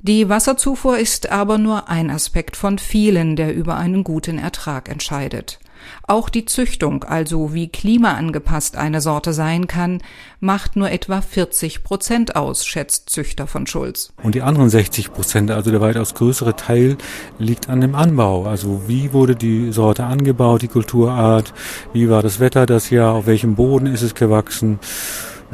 Die 0.00 0.28
Wasserzufuhr 0.28 0.98
ist 0.98 1.30
aber 1.30 1.56
nur 1.58 1.88
ein 1.88 2.10
Aspekt 2.10 2.56
von 2.56 2.80
vielen, 2.80 3.36
der 3.36 3.54
über 3.54 3.76
einen 3.76 4.02
guten 4.02 4.38
Ertrag 4.38 4.88
entscheidet. 4.88 5.60
Auch 6.06 6.28
die 6.28 6.44
Züchtung, 6.44 7.04
also 7.04 7.54
wie 7.54 7.68
klimaangepasst 7.68 8.76
eine 8.76 9.00
Sorte 9.00 9.32
sein 9.32 9.66
kann, 9.66 10.02
macht 10.40 10.76
nur 10.76 10.90
etwa 10.90 11.20
40 11.20 11.84
Prozent 11.84 12.36
aus, 12.36 12.66
schätzt 12.66 13.10
Züchter 13.10 13.46
von 13.46 13.66
Schulz. 13.66 14.12
Und 14.22 14.34
die 14.34 14.42
anderen 14.42 14.70
60 14.70 15.12
Prozent, 15.12 15.50
also 15.50 15.70
der 15.70 15.80
weitaus 15.80 16.14
größere 16.14 16.56
Teil, 16.56 16.96
liegt 17.38 17.68
an 17.68 17.80
dem 17.80 17.94
Anbau. 17.94 18.44
Also 18.44 18.82
wie 18.86 19.12
wurde 19.12 19.36
die 19.36 19.72
Sorte 19.72 20.04
angebaut, 20.04 20.62
die 20.62 20.68
Kulturart, 20.68 21.54
wie 21.92 22.08
war 22.08 22.22
das 22.22 22.40
Wetter 22.40 22.66
das 22.66 22.90
Jahr, 22.90 23.14
auf 23.14 23.26
welchem 23.26 23.54
Boden 23.54 23.86
ist 23.86 24.02
es 24.02 24.14
gewachsen 24.14 24.78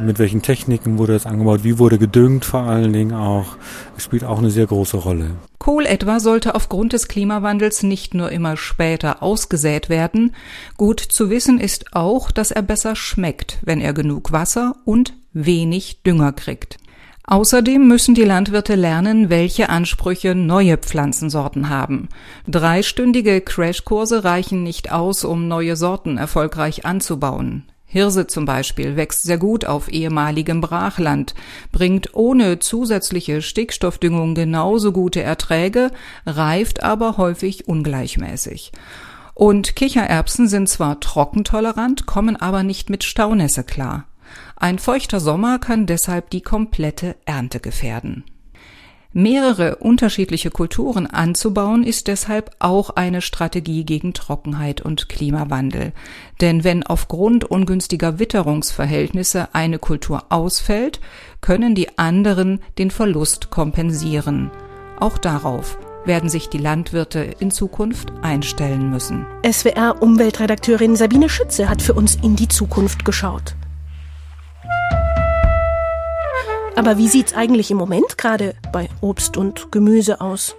mit 0.01 0.19
welchen 0.19 0.43
Techniken 0.43 0.99
wurde 0.99 1.13
das 1.13 1.27
angebaut, 1.27 1.65
wie 1.65 1.79
wurde 1.79 1.99
gedüngt 1.99 2.45
vor 2.45 2.63
allen 2.63 2.93
Dingen 2.93 3.15
auch. 3.15 3.57
Spielt 3.97 4.25
auch 4.25 4.39
eine 4.39 4.51
sehr 4.51 4.67
große 4.67 4.97
Rolle. 4.97 5.31
Kohl 5.59 5.87
etwa 5.87 6.21
sollte 6.21 6.55
aufgrund 6.55 6.93
des 6.93 7.09
Klimawandels 7.09 7.83
nicht 7.83 8.15
nur 8.15 8.31
immer 8.31 8.57
später 8.57 9.23
ausgesät 9.23 9.89
werden. 9.89 10.35
Gut 10.77 11.01
zu 11.01 11.31
wissen 11.31 11.61
ist 11.61 11.95
auch, 11.95 12.31
dass 12.31 12.51
er 12.51 12.63
besser 12.63 12.97
schmeckt, 12.97 13.59
wenn 13.63 13.81
er 13.81 13.93
genug 13.93 14.33
Wasser 14.33 14.77
und 14.85 15.15
wenig 15.33 16.03
Dünger 16.03 16.33
kriegt. 16.33 16.79
Außerdem 17.25 17.87
müssen 17.87 18.15
die 18.15 18.25
Landwirte 18.25 18.75
lernen, 18.75 19.29
welche 19.29 19.69
Ansprüche 19.69 20.35
neue 20.35 20.79
Pflanzensorten 20.79 21.69
haben. 21.69 22.09
Dreistündige 22.47 23.43
Crashkurse 23.43 24.25
reichen 24.25 24.63
nicht 24.63 24.91
aus, 24.91 25.25
um 25.25 25.47
neue 25.47 25.77
Sorten 25.77 26.17
erfolgreich 26.17 26.87
anzubauen. 26.87 27.65
Hirse 27.91 28.27
zum 28.27 28.45
Beispiel 28.45 28.97
wächst 28.97 29.23
sehr 29.23 29.39
gut 29.39 29.65
auf 29.65 29.91
ehemaligem 29.91 30.61
Brachland, 30.61 31.35
bringt 31.73 32.15
ohne 32.15 32.59
zusätzliche 32.59 33.41
Stickstoffdüngung 33.41 34.35
genauso 34.35 34.93
gute 34.93 35.23
Erträge, 35.23 35.91
reift 36.27 36.83
aber 36.83 37.17
häufig 37.17 37.67
ungleichmäßig. 37.67 38.73
Und 39.33 39.75
Kichererbsen 39.75 40.49
sind 40.49 40.69
zwar 40.69 41.01
trockentolerant, 41.01 42.05
kommen 42.05 42.37
aber 42.37 42.63
nicht 42.63 42.91
mit 42.91 43.05
Staunässe 43.05 43.65
klar. 43.65 44.05
Ein 44.57 44.79
feuchter 44.79 45.19
Sommer 45.19 45.59
kann 45.59 45.87
deshalb 45.87 46.29
die 46.29 46.43
komplette 46.43 47.17
Ernte 47.25 47.59
gefährden. 47.59 48.25
Mehrere 49.19 49.75
unterschiedliche 49.75 50.53
Kulturen 50.53 51.09
anzubauen 51.09 51.83
ist 51.83 52.07
deshalb 52.07 52.53
auch 52.61 52.91
eine 52.91 53.21
Strategie 53.21 53.85
gegen 53.85 54.15
Trockenheit 54.15 54.81
und 54.81 55.09
Klimawandel. 55.09 55.93
Denn 56.41 56.63
wenn 56.63 56.85
aufgrund 56.85 57.43
ungünstiger 57.43 58.21
Witterungsverhältnisse 58.21 59.49
eine 59.55 59.81
Kultur 59.81 60.27
ausfällt, 60.29 61.01
können 61.41 61.75
die 61.75 61.99
anderen 61.99 62.61
den 62.79 62.93
Verlust 62.93 63.51
kompensieren. 63.51 64.53
Auch 65.01 65.19
darauf 65.19 65.81
werden 66.05 66.31
sich 66.31 66.49
die 66.49 66.59
Landwirte 66.59 67.29
in 67.41 67.51
Zukunft 67.51 68.13
einstellen 68.23 68.89
müssen. 68.89 69.27
SWR-Umweltredakteurin 69.45 70.95
Sabine 70.95 71.29
Schütze 71.29 71.69
hat 71.69 71.83
für 71.83 71.95
uns 71.95 72.15
in 72.23 72.37
die 72.37 72.47
Zukunft 72.47 73.05
geschaut. 73.05 73.57
Aber 76.79 76.97
wie 76.97 77.09
sieht's 77.09 77.35
eigentlich 77.35 77.73
im 77.73 77.77
Moment 77.77 78.19
gerade 78.19 78.55
bei 78.73 78.89
Obst 79.01 79.37
und 79.37 79.73
Gemüse 79.73 80.21
aus? 80.21 80.55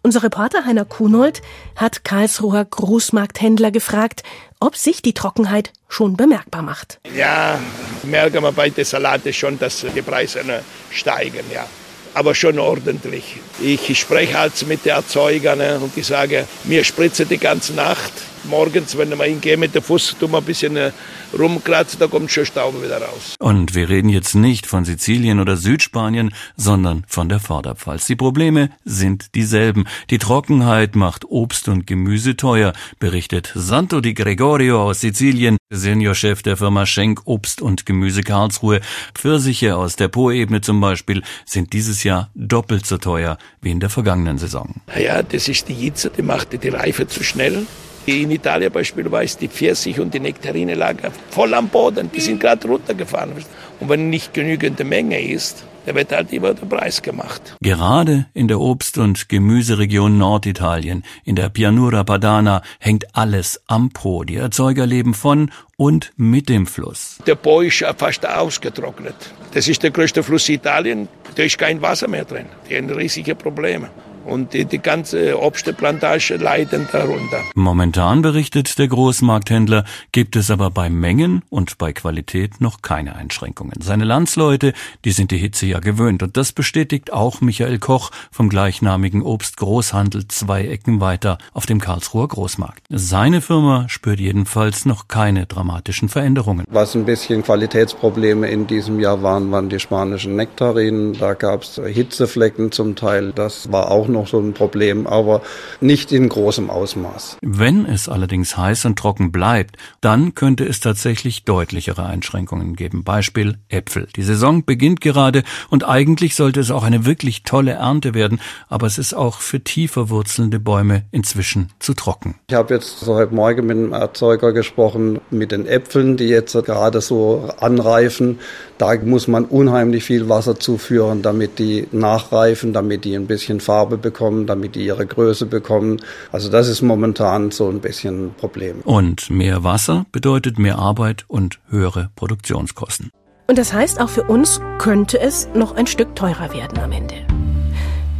Unser 0.00 0.22
Reporter 0.22 0.64
Heiner 0.64 0.84
Kunold 0.84 1.42
hat 1.74 2.04
Karlsruher 2.04 2.64
Großmarkthändler 2.64 3.72
gefragt, 3.72 4.22
ob 4.60 4.76
sich 4.76 5.02
die 5.02 5.12
Trockenheit 5.12 5.72
schon 5.88 6.16
bemerkbar 6.16 6.62
macht. 6.62 7.00
Ja, 7.16 7.58
merken 8.04 8.44
wir 8.44 8.52
bei 8.52 8.70
den 8.70 8.84
Salaten 8.84 9.32
schon, 9.32 9.58
dass 9.58 9.84
die 9.92 10.02
Preise 10.02 10.44
steigen, 10.92 11.44
ja. 11.52 11.66
Aber 12.14 12.36
schon 12.36 12.60
ordentlich. 12.60 13.38
Ich 13.60 13.98
spreche 13.98 14.38
halt 14.38 14.64
mit 14.68 14.84
den 14.84 14.92
Erzeugern 14.92 15.82
und 15.82 15.96
die 15.96 16.02
sagen, 16.02 16.44
mir 16.62 16.84
spritzen 16.84 17.28
die 17.28 17.38
ganze 17.38 17.72
Nacht 17.72 18.12
morgens, 18.44 18.96
wenn 18.96 19.10
wir 19.10 19.24
hingehen 19.24 19.60
mit 19.60 19.74
dem 19.74 19.82
Fuß, 19.82 20.16
tun 20.18 20.32
wir 20.32 20.38
ein 20.38 20.44
bisschen 20.44 20.76
äh, 20.76 20.92
rumkratzen, 21.38 21.98
da 21.98 22.06
kommt 22.06 22.30
schon 22.30 22.46
Staub 22.46 22.82
wieder 22.82 23.00
raus. 23.00 23.34
Und 23.38 23.74
wir 23.74 23.88
reden 23.88 24.08
jetzt 24.08 24.34
nicht 24.34 24.66
von 24.66 24.84
Sizilien 24.84 25.40
oder 25.40 25.56
Südspanien, 25.56 26.34
sondern 26.56 27.04
von 27.06 27.28
der 27.28 27.40
Vorderpfalz. 27.40 28.06
Die 28.06 28.16
Probleme 28.16 28.70
sind 28.84 29.34
dieselben. 29.34 29.86
Die 30.10 30.18
Trockenheit 30.18 30.96
macht 30.96 31.24
Obst 31.24 31.68
und 31.68 31.86
Gemüse 31.86 32.36
teuer, 32.36 32.72
berichtet 32.98 33.52
Santo 33.54 34.00
di 34.00 34.14
Gregorio 34.14 34.82
aus 34.82 35.00
Sizilien, 35.00 35.56
Seniorchef 35.70 36.42
der 36.42 36.56
Firma 36.56 36.86
Schenk 36.86 37.22
Obst 37.24 37.62
und 37.62 37.86
Gemüse 37.86 38.22
Karlsruhe. 38.22 38.80
Pfirsiche 39.14 39.76
aus 39.76 39.96
der 39.96 40.08
Po-Ebene 40.08 40.60
zum 40.60 40.80
Beispiel 40.80 41.22
sind 41.46 41.72
dieses 41.72 42.04
Jahr 42.04 42.30
doppelt 42.34 42.86
so 42.86 42.98
teuer 42.98 43.38
wie 43.60 43.70
in 43.70 43.80
der 43.80 43.90
vergangenen 43.90 44.38
Saison. 44.38 44.80
Ja, 44.98 45.22
das 45.22 45.48
ist 45.48 45.68
die 45.68 45.74
Hitze, 45.74 46.10
die 46.10 46.22
macht 46.22 46.62
die 46.62 46.68
Reife 46.68 47.06
zu 47.06 47.22
schnell. 47.22 47.66
In 48.06 48.30
Italien 48.30 48.72
beispielsweise 48.72 49.38
die 49.38 49.48
Pfirsich 49.48 50.00
und 50.00 50.14
die 50.14 50.20
Nektarine 50.20 50.74
lagen 50.74 51.12
voll 51.30 51.52
am 51.54 51.68
Boden. 51.68 52.10
Die 52.12 52.20
sind 52.20 52.40
gerade 52.40 52.66
runtergefahren. 52.66 53.32
Und 53.78 53.88
wenn 53.88 54.10
nicht 54.10 54.34
genügende 54.34 54.84
Menge 54.84 55.20
ist, 55.20 55.64
dann 55.86 55.94
wird 55.94 56.12
halt 56.12 56.32
immer 56.32 56.54
der 56.54 56.66
Preis 56.66 57.02
gemacht. 57.02 57.56
Gerade 57.60 58.26
in 58.34 58.48
der 58.48 58.58
Obst- 58.60 58.98
und 58.98 59.28
Gemüseregion 59.28 60.18
Norditalien, 60.18 61.04
in 61.24 61.36
der 61.36 61.48
Pianura 61.48 62.04
Padana, 62.04 62.62
hängt 62.78 63.16
alles 63.16 63.62
am 63.66 63.90
Po. 63.90 64.24
Die 64.24 64.36
Erzeuger 64.36 64.86
leben 64.86 65.14
von 65.14 65.50
und 65.80 66.12
mit 66.18 66.50
dem 66.50 66.66
Fluss. 66.66 67.16
Der 67.26 67.36
Po 67.36 67.62
ist 67.62 67.82
fast 67.96 68.28
ausgetrocknet. 68.28 69.14
Das 69.54 69.66
ist 69.66 69.82
der 69.82 69.90
größte 69.90 70.22
Fluss 70.22 70.46
Italien. 70.50 71.08
Da 71.36 71.42
ist 71.42 71.56
kein 71.56 71.80
Wasser 71.80 72.06
mehr 72.06 72.26
drin. 72.26 72.44
Die 72.68 72.76
haben 72.76 72.90
riesige 72.90 73.34
Probleme. 73.34 73.88
Und 74.26 74.52
die, 74.52 74.64
die 74.66 74.78
ganze 74.78 75.40
Obstplantage 75.40 76.36
leiden 76.36 76.86
darunter. 76.92 77.40
Momentan 77.54 78.22
berichtet 78.22 78.78
der 78.78 78.88
Großmarkthändler, 78.88 79.84
gibt 80.12 80.36
es 80.36 80.50
aber 80.50 80.70
bei 80.70 80.90
Mengen 80.90 81.42
und 81.48 81.78
bei 81.78 81.92
Qualität 81.92 82.60
noch 82.60 82.82
keine 82.82 83.16
Einschränkungen. 83.16 83.80
Seine 83.80 84.04
Landsleute, 84.04 84.74
die 85.04 85.12
sind 85.12 85.30
die 85.30 85.38
Hitze 85.38 85.66
ja 85.66 85.80
gewöhnt. 85.80 86.22
Und 86.22 86.36
das 86.36 86.52
bestätigt 86.52 87.12
auch 87.12 87.40
Michael 87.40 87.78
Koch 87.78 88.10
vom 88.30 88.50
gleichnamigen 88.50 89.22
Obstgroßhandel 89.22 90.28
zwei 90.28 90.66
Ecken 90.66 91.00
weiter 91.00 91.38
auf 91.54 91.66
dem 91.66 91.80
Karlsruher 91.80 92.28
Großmarkt. 92.28 92.84
Seine 92.90 93.40
Firma 93.40 93.88
spürt 93.88 94.20
jedenfalls 94.20 94.84
noch 94.84 95.08
keine 95.08 95.48
dramatischen 95.70 96.08
Veränderungen. 96.08 96.64
Was 96.68 96.94
ein 96.94 97.04
bisschen 97.04 97.42
Qualitätsprobleme 97.42 98.48
in 98.48 98.66
diesem 98.66 98.98
Jahr 99.00 99.22
waren, 99.22 99.50
waren 99.52 99.68
die 99.68 99.78
spanischen 99.78 100.36
Nektarinen. 100.36 101.12
Da 101.14 101.34
gab 101.34 101.62
es 101.62 101.80
Hitzeflecken 101.84 102.72
zum 102.72 102.96
Teil. 102.96 103.32
Das 103.32 103.70
war 103.70 103.90
auch 103.90 104.08
noch 104.08 104.26
so 104.26 104.38
ein 104.38 104.52
Problem, 104.52 105.06
aber 105.06 105.42
nicht 105.80 106.12
in 106.12 106.28
großem 106.28 106.70
Ausmaß. 106.70 107.38
Wenn 107.42 107.86
es 107.86 108.08
allerdings 108.08 108.56
heiß 108.56 108.84
und 108.86 108.98
trocken 108.98 109.30
bleibt, 109.32 109.76
dann 110.00 110.34
könnte 110.34 110.64
es 110.64 110.80
tatsächlich 110.80 111.44
deutlichere 111.44 112.04
Einschränkungen 112.04 112.74
geben. 112.74 113.04
Beispiel 113.04 113.58
Äpfel. 113.68 114.08
Die 114.16 114.22
Saison 114.22 114.64
beginnt 114.64 115.00
gerade 115.00 115.42
und 115.68 115.86
eigentlich 115.86 116.34
sollte 116.34 116.60
es 116.60 116.70
auch 116.70 116.82
eine 116.82 117.04
wirklich 117.06 117.44
tolle 117.44 117.72
Ernte 117.72 118.14
werden, 118.14 118.40
aber 118.68 118.86
es 118.86 118.98
ist 118.98 119.14
auch 119.14 119.40
für 119.40 119.62
tiefer 119.62 120.10
wurzelnde 120.10 120.58
Bäume 120.58 121.04
inzwischen 121.12 121.68
zu 121.78 121.94
trocken. 121.94 122.34
Ich 122.48 122.56
habe 122.56 122.74
jetzt 122.74 123.06
heute 123.06 123.34
Morgen 123.34 123.66
mit 123.66 123.76
einem 123.76 123.92
Erzeuger 123.92 124.52
gesprochen, 124.52 125.20
mit 125.30 125.52
den 125.62 125.66
Äpfeln, 125.66 126.16
die 126.16 126.28
jetzt 126.28 126.52
gerade 126.52 127.00
so 127.00 127.48
anreifen. 127.60 128.38
Da 128.78 128.94
muss 128.96 129.28
man 129.28 129.44
unheimlich 129.44 130.04
viel 130.04 130.28
Wasser 130.28 130.58
zuführen, 130.58 131.22
damit 131.22 131.58
die 131.58 131.86
nachreifen, 131.92 132.72
damit 132.72 133.04
die 133.04 133.14
ein 133.14 133.26
bisschen 133.26 133.60
Farbe 133.60 133.98
bekommen, 133.98 134.46
damit 134.46 134.74
die 134.74 134.86
ihre 134.86 135.06
Größe 135.06 135.46
bekommen. 135.46 136.00
Also 136.32 136.50
das 136.50 136.68
ist 136.68 136.82
momentan 136.82 137.50
so 137.50 137.68
ein 137.68 137.80
bisschen 137.80 138.26
ein 138.26 138.34
Problem. 138.34 138.80
Und 138.84 139.30
mehr 139.30 139.64
Wasser 139.64 140.06
bedeutet 140.12 140.58
mehr 140.58 140.78
Arbeit 140.78 141.24
und 141.28 141.60
höhere 141.68 142.10
Produktionskosten. 142.16 143.10
Und 143.46 143.58
das 143.58 143.72
heißt, 143.72 144.00
auch 144.00 144.08
für 144.08 144.22
uns 144.22 144.60
könnte 144.78 145.20
es 145.20 145.48
noch 145.54 145.74
ein 145.74 145.88
Stück 145.88 146.14
teurer 146.14 146.52
werden 146.54 146.78
am 146.78 146.92
Ende. 146.92 147.16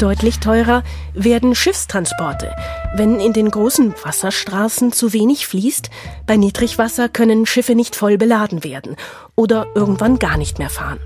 Deutlich 0.00 0.38
teurer 0.38 0.83
werden 1.12 1.54
Schiffstransporte. 1.54 2.57
Wenn 2.95 3.21
in 3.21 3.35
den 3.35 3.50
großen 3.50 3.95
Wasserstraßen 4.02 4.92
zu 4.92 5.12
wenig 5.12 5.47
fließt, 5.47 5.90
bei 6.26 6.38
Niedrigwasser 6.38 7.11
können 7.11 7.45
Schiffe 7.45 7.75
nicht 7.75 7.95
voll 7.95 8.16
beladen 8.16 8.64
werden 8.64 8.97
oder 9.37 9.66
irgendwann 9.75 10.19
gar 10.19 10.38
nicht 10.38 10.59
mehr 10.59 10.71
fahren. 10.71 11.00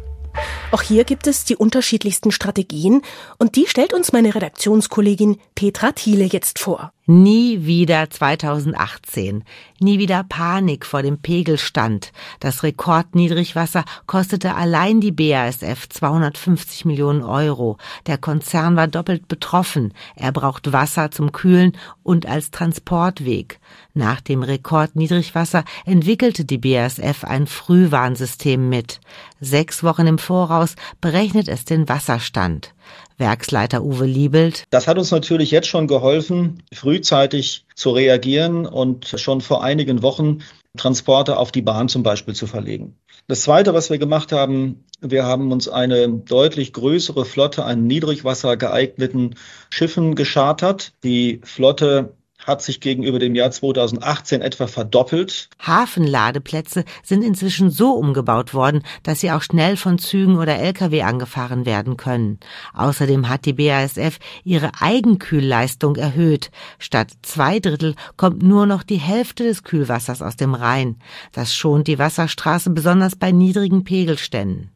Auch 0.71 0.83
hier 0.83 1.03
gibt 1.03 1.27
es 1.27 1.45
die 1.45 1.57
unterschiedlichsten 1.57 2.31
Strategien 2.31 3.03
und 3.37 3.57
die 3.57 3.67
stellt 3.67 3.93
uns 3.93 4.13
meine 4.13 4.33
Redaktionskollegin 4.33 5.39
Petra 5.57 5.91
Thiele 5.91 6.25
jetzt 6.25 6.61
vor. 6.61 6.94
Nie 7.07 7.67
wieder 7.67 8.09
2018. 8.09 9.45
Nie 9.79 9.99
wieder 9.99 10.25
Panik 10.25 10.87
vor 10.87 11.03
dem 11.03 11.19
Pegelstand. 11.19 12.13
Das 12.41 12.63
Rekordniedrigwasser 12.63 13.85
kostete 14.07 14.55
allein 14.55 15.03
die 15.03 15.13
BASF 15.13 15.87
250 15.91 16.87
Millionen 16.87 17.23
Euro. 17.23 17.77
Der 18.07 18.17
Konzern 18.17 18.77
war 18.77 18.89
doppelt 18.89 19.29
betroffen. 19.29 19.93
Er 20.17 20.33
braucht 20.33 20.73
Wasser 20.73 21.11
zum 21.11 21.33
Kühlen 21.33 21.77
und 22.03 22.25
als 22.25 22.51
Transportweg. 22.51 23.61
Nach 23.93 24.23
dem 24.23 24.43
Rekordniedrigwasser 24.43 25.65
entwickelte 25.85 26.47
die 26.47 26.57
BASF 26.57 27.25
ein 27.25 27.47
Frühwarnsystem 27.47 28.71
mit. 28.71 29.01
Sechs 29.41 29.83
Wochen 29.83 30.07
im 30.07 30.17
Voraus 30.17 30.75
berechnet 31.03 31.49
es 31.49 31.67
den 31.67 31.87
Wasserstand. 31.87 32.75
Werksleiter 33.19 33.83
Uwe 33.83 34.07
Liebelt. 34.07 34.65
Das 34.71 34.89
hat 34.89 34.99
uns 34.99 35.11
natürlich 35.11 35.51
jetzt 35.51 35.69
schon 35.69 35.87
geholfen, 35.87 36.63
frühzeitig 36.73 37.67
zu 37.75 37.91
reagieren 37.91 38.67
und 38.67 39.07
schon 39.17 39.41
vor 39.41 39.63
einigen 39.63 40.03
Wochen 40.03 40.39
Transporte 40.77 41.37
auf 41.37 41.53
die 41.53 41.63
Bahn 41.63 41.89
zum 41.89 42.03
Beispiel 42.03 42.35
zu 42.35 42.47
verlegen. 42.47 42.97
Das 43.29 43.43
Zweite, 43.43 43.75
was 43.75 43.91
wir 43.91 43.99
gemacht 43.99 44.33
haben, 44.33 44.85
wir 45.01 45.25
haben 45.25 45.53
uns 45.53 45.69
eine 45.69 46.09
deutlich 46.09 46.73
größere 46.73 47.25
Flotte 47.25 47.65
an 47.65 47.87
Niedrigwasser 47.87 48.57
geeigneten 48.57 49.37
Schiffen 49.71 50.15
geschartert. 50.15 50.93
Die 51.05 51.41
Flotte 51.45 52.17
hat 52.45 52.63
sich 52.63 52.81
gegenüber 52.81 53.19
dem 53.19 53.35
Jahr 53.35 53.51
2018 53.51 54.43
etwa 54.43 54.67
verdoppelt. 54.67 55.49
Hafenladeplätze 55.59 56.85
sind 57.03 57.23
inzwischen 57.23 57.71
so 57.71 57.93
umgebaut 57.93 58.55
worden, 58.55 58.83
dass 59.03 59.21
sie 59.21 59.33
auch 59.33 59.43
schnell 59.43 59.77
von 59.77 59.99
Zügen 59.99 60.37
oder 60.37 60.59
Lkw 60.59 61.03
angefahren 61.03 61.67
werden 61.67 61.97
können. 61.97 62.39
Außerdem 62.75 63.29
hat 63.29 63.47
die 63.47 63.55
BASF 63.55 64.19
ihre 64.45 64.71
Eigenkühlleistung 64.81 65.97
erhöht. 65.97 66.51
Statt 66.79 67.13
zwei 67.23 67.61
Drittel 67.61 67.95
kommt 68.17 68.43
nur 68.43 68.67
noch 68.67 68.83
die 68.83 68.97
Hälfte 68.97 69.45
des 69.45 69.63
Kühlwassers 69.63 70.23
aus 70.23 70.37
dem 70.37 70.55
Rhein. 70.55 70.97
Das 71.33 71.55
schont 71.55 71.89
die 71.89 71.99
Wasserstraße 71.99 72.71
besonders 72.71 73.17
bei 73.17 73.33
niedrigen 73.33 73.85
Pegelständen. 73.85 74.74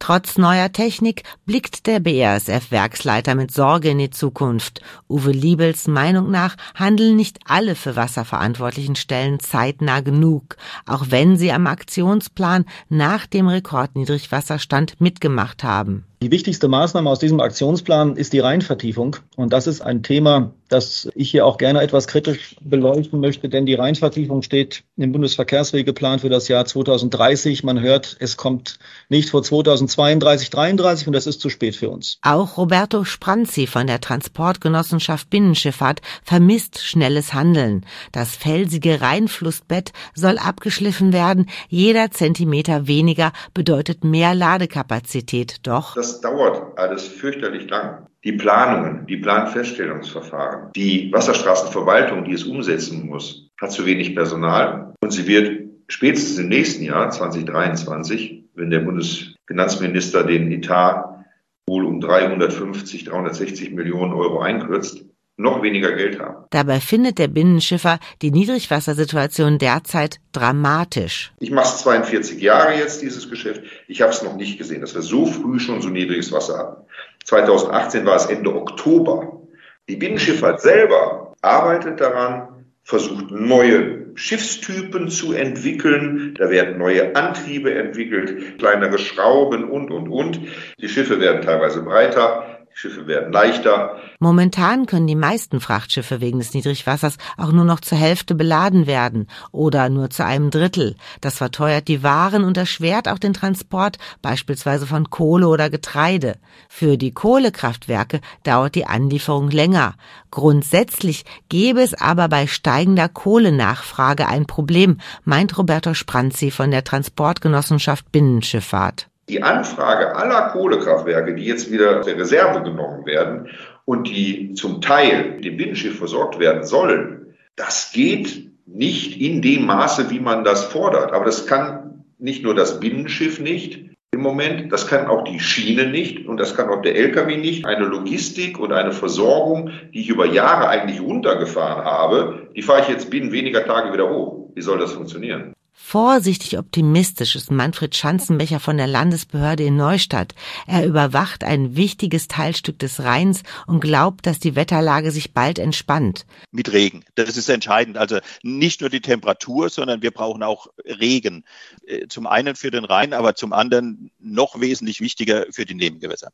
Trotz 0.00 0.38
neuer 0.38 0.72
Technik 0.72 1.24
blickt 1.44 1.86
der 1.86 2.00
BASF-Werksleiter 2.00 3.34
mit 3.34 3.52
Sorge 3.52 3.90
in 3.90 3.98
die 3.98 4.10
Zukunft. 4.10 4.80
Uwe 5.08 5.30
Liebels 5.30 5.86
Meinung 5.88 6.30
nach 6.30 6.56
handeln 6.74 7.16
nicht 7.16 7.38
alle 7.44 7.74
für 7.74 7.96
Wasser 7.96 8.24
verantwortlichen 8.24 8.96
Stellen 8.96 9.38
zeitnah 9.40 10.00
genug, 10.00 10.56
auch 10.86 11.06
wenn 11.10 11.36
sie 11.36 11.52
am 11.52 11.66
Aktionsplan 11.66 12.64
nach 12.88 13.26
dem 13.26 13.46
Rekordniedrigwasserstand 13.46 15.00
mitgemacht 15.02 15.62
haben. 15.64 16.06
Die 16.22 16.30
wichtigste 16.30 16.68
Maßnahme 16.68 17.08
aus 17.08 17.18
diesem 17.18 17.40
Aktionsplan 17.40 18.14
ist 18.14 18.34
die 18.34 18.40
Rheinvertiefung. 18.40 19.16
Und 19.36 19.54
das 19.54 19.66
ist 19.66 19.80
ein 19.80 20.02
Thema, 20.02 20.52
das 20.68 21.08
ich 21.14 21.30
hier 21.30 21.46
auch 21.46 21.56
gerne 21.56 21.80
etwas 21.80 22.06
kritisch 22.06 22.56
beleuchten 22.60 23.20
möchte, 23.20 23.48
denn 23.48 23.64
die 23.64 23.72
Rheinvertiefung 23.72 24.42
steht 24.42 24.84
im 24.98 25.12
Bundesverkehrswegeplan 25.12 26.18
für 26.18 26.28
das 26.28 26.46
Jahr 26.48 26.66
2030. 26.66 27.64
Man 27.64 27.80
hört, 27.80 28.18
es 28.20 28.36
kommt 28.36 28.78
nicht 29.08 29.30
vor 29.30 29.42
2032, 29.42 30.50
33 30.50 31.06
und 31.06 31.14
das 31.14 31.26
ist 31.26 31.40
zu 31.40 31.48
spät 31.48 31.74
für 31.74 31.88
uns. 31.88 32.18
Auch 32.20 32.58
Roberto 32.58 33.04
Spranzi 33.04 33.66
von 33.66 33.86
der 33.86 34.02
Transportgenossenschaft 34.02 35.30
Binnenschifffahrt 35.30 36.02
vermisst 36.22 36.80
schnelles 36.80 37.32
Handeln. 37.32 37.86
Das 38.12 38.36
felsige 38.36 39.00
Rheinflussbett 39.00 39.92
soll 40.14 40.36
abgeschliffen 40.36 41.14
werden. 41.14 41.46
Jeder 41.70 42.10
Zentimeter 42.10 42.86
weniger 42.86 43.32
bedeutet 43.54 44.04
mehr 44.04 44.34
Ladekapazität. 44.34 45.60
Doch 45.62 45.94
das 45.94 46.09
das 46.10 46.20
dauert 46.20 46.76
alles 46.78 47.06
fürchterlich 47.06 47.68
lang. 47.70 48.06
Die 48.24 48.32
Planungen, 48.32 49.06
die 49.06 49.16
Planfeststellungsverfahren, 49.16 50.72
die 50.74 51.12
Wasserstraßenverwaltung, 51.12 52.24
die 52.24 52.34
es 52.34 52.44
umsetzen 52.44 53.06
muss, 53.06 53.48
hat 53.60 53.72
zu 53.72 53.86
wenig 53.86 54.14
Personal 54.14 54.92
und 55.00 55.12
sie 55.12 55.26
wird 55.26 55.68
spätestens 55.88 56.38
im 56.38 56.48
nächsten 56.48 56.84
Jahr, 56.84 57.10
2023, 57.10 58.44
wenn 58.54 58.70
der 58.70 58.80
Bundesfinanzminister 58.80 60.24
den 60.24 60.50
Etat 60.52 61.24
wohl 61.66 61.86
um 61.86 62.00
350, 62.00 63.04
360 63.04 63.70
Millionen 63.72 64.12
Euro 64.12 64.40
einkürzt, 64.40 65.04
noch 65.40 65.62
weniger 65.62 65.92
Geld 65.92 66.20
haben. 66.20 66.44
Dabei 66.50 66.80
findet 66.80 67.18
der 67.18 67.28
Binnenschiffer 67.28 67.98
die 68.22 68.30
Niedrigwassersituation 68.30 69.58
derzeit 69.58 70.20
dramatisch. 70.32 71.32
Ich 71.40 71.50
mache 71.50 71.68
es 71.68 71.78
42 71.78 72.40
Jahre 72.40 72.74
jetzt, 72.74 73.02
dieses 73.02 73.30
Geschäft. 73.30 73.62
Ich 73.88 74.02
habe 74.02 74.12
es 74.12 74.22
noch 74.22 74.36
nicht 74.36 74.58
gesehen, 74.58 74.82
dass 74.82 74.94
wir 74.94 75.02
so 75.02 75.26
früh 75.26 75.58
schon 75.58 75.80
so 75.80 75.88
niedriges 75.88 76.30
Wasser 76.32 76.58
hatten. 76.58 76.82
2018 77.24 78.04
war 78.06 78.16
es 78.16 78.26
Ende 78.26 78.54
Oktober. 78.54 79.40
Die 79.88 79.96
Binnenschifffahrt 79.96 80.60
selber 80.60 81.34
arbeitet 81.40 82.00
daran, 82.00 82.66
versucht 82.82 83.30
neue 83.30 84.10
Schiffstypen 84.14 85.08
zu 85.08 85.32
entwickeln. 85.32 86.34
Da 86.38 86.50
werden 86.50 86.78
neue 86.78 87.14
Antriebe 87.16 87.74
entwickelt, 87.74 88.58
kleinere 88.58 88.98
Schrauben 88.98 89.64
und, 89.64 89.90
und, 89.90 90.08
und. 90.08 90.40
Die 90.80 90.88
Schiffe 90.88 91.20
werden 91.20 91.42
teilweise 91.42 91.82
breiter. 91.82 92.49
Schiffe 92.72 93.06
werden 93.06 93.32
leichter. 93.32 93.96
Momentan 94.20 94.86
können 94.86 95.06
die 95.06 95.16
meisten 95.16 95.60
Frachtschiffe 95.60 96.20
wegen 96.20 96.38
des 96.38 96.54
Niedrigwassers 96.54 97.18
auch 97.36 97.52
nur 97.52 97.64
noch 97.64 97.80
zur 97.80 97.98
Hälfte 97.98 98.34
beladen 98.34 98.86
werden 98.86 99.26
oder 99.52 99.88
nur 99.88 100.10
zu 100.10 100.24
einem 100.24 100.50
Drittel. 100.50 100.96
Das 101.20 101.38
verteuert 101.38 101.88
die 101.88 102.02
Waren 102.02 102.44
und 102.44 102.56
erschwert 102.56 103.08
auch 103.08 103.18
den 103.18 103.34
Transport, 103.34 103.98
beispielsweise 104.22 104.86
von 104.86 105.10
Kohle 105.10 105.48
oder 105.48 105.68
Getreide. 105.68 106.36
Für 106.68 106.96
die 106.96 107.12
Kohlekraftwerke 107.12 108.20
dauert 108.44 108.74
die 108.74 108.86
Anlieferung 108.86 109.50
länger. 109.50 109.94
Grundsätzlich 110.30 111.24
gäbe 111.48 111.82
es 111.82 111.94
aber 111.94 112.28
bei 112.28 112.46
steigender 112.46 113.08
Kohlenachfrage 113.08 114.26
ein 114.28 114.46
Problem, 114.46 114.98
meint 115.24 115.58
Roberto 115.58 115.92
Spranzi 115.94 116.50
von 116.50 116.70
der 116.70 116.84
Transportgenossenschaft 116.84 118.10
Binnenschifffahrt 118.12 119.09
die 119.30 119.42
Anfrage 119.42 120.16
aller 120.16 120.48
Kohlekraftwerke, 120.50 121.34
die 121.34 121.44
jetzt 121.44 121.70
wieder 121.70 122.00
der 122.00 122.18
Reserve 122.18 122.62
genommen 122.62 123.06
werden 123.06 123.48
und 123.84 124.08
die 124.08 124.52
zum 124.54 124.80
Teil 124.80 125.40
dem 125.40 125.56
Binnenschiff 125.56 125.98
versorgt 125.98 126.38
werden 126.38 126.64
sollen, 126.64 127.34
das 127.56 127.92
geht 127.92 128.50
nicht 128.66 129.20
in 129.20 129.42
dem 129.42 129.66
Maße, 129.66 130.10
wie 130.10 130.20
man 130.20 130.44
das 130.44 130.64
fordert. 130.64 131.12
Aber 131.12 131.24
das 131.24 131.46
kann 131.46 132.04
nicht 132.18 132.42
nur 132.42 132.54
das 132.54 132.80
Binnenschiff 132.80 133.40
nicht 133.40 133.90
im 134.12 134.22
Moment, 134.22 134.72
das 134.72 134.88
kann 134.88 135.06
auch 135.06 135.22
die 135.24 135.38
Schiene 135.38 135.86
nicht 135.86 136.26
und 136.26 136.36
das 136.36 136.56
kann 136.56 136.68
auch 136.68 136.82
der 136.82 136.96
Lkw 136.96 137.36
nicht. 137.36 137.64
Eine 137.64 137.86
Logistik 137.86 138.58
und 138.58 138.72
eine 138.72 138.92
Versorgung, 138.92 139.70
die 139.94 140.00
ich 140.00 140.08
über 140.08 140.26
Jahre 140.26 140.68
eigentlich 140.68 141.00
runtergefahren 141.00 141.84
habe, 141.84 142.48
die 142.56 142.62
fahre 142.62 142.82
ich 142.82 142.88
jetzt 142.88 143.10
binnen 143.10 143.30
weniger 143.30 143.64
Tage 143.64 143.92
wieder 143.92 144.10
hoch. 144.10 144.50
Wie 144.54 144.62
soll 144.62 144.78
das 144.78 144.92
funktionieren? 144.92 145.54
Vorsichtig 145.82 146.56
optimistisch 146.56 147.34
ist 147.34 147.50
Manfred 147.50 147.96
Schanzenbecher 147.96 148.60
von 148.60 148.76
der 148.76 148.86
Landesbehörde 148.86 149.64
in 149.64 149.76
Neustadt. 149.76 150.36
Er 150.68 150.86
überwacht 150.86 151.42
ein 151.42 151.74
wichtiges 151.74 152.28
Teilstück 152.28 152.78
des 152.78 153.00
Rheins 153.00 153.42
und 153.66 153.80
glaubt, 153.80 154.24
dass 154.24 154.38
die 154.38 154.54
Wetterlage 154.54 155.10
sich 155.10 155.32
bald 155.32 155.58
entspannt. 155.58 156.26
Mit 156.52 156.72
Regen. 156.72 157.02
Das 157.16 157.36
ist 157.36 157.48
entscheidend. 157.48 157.96
Also 157.96 158.20
nicht 158.44 158.82
nur 158.82 158.90
die 158.90 159.00
Temperatur, 159.00 159.68
sondern 159.68 160.00
wir 160.00 160.12
brauchen 160.12 160.44
auch 160.44 160.68
Regen. 160.84 161.44
Äh, 161.84 162.06
zum 162.06 162.28
einen 162.28 162.54
für 162.54 162.70
den 162.70 162.84
Rhein, 162.84 163.12
aber 163.12 163.34
zum 163.34 163.52
anderen 163.52 164.12
noch 164.20 164.60
wesentlich 164.60 165.00
wichtiger 165.00 165.46
für 165.50 165.64
die 165.64 165.74
Nebengewässer 165.74 166.30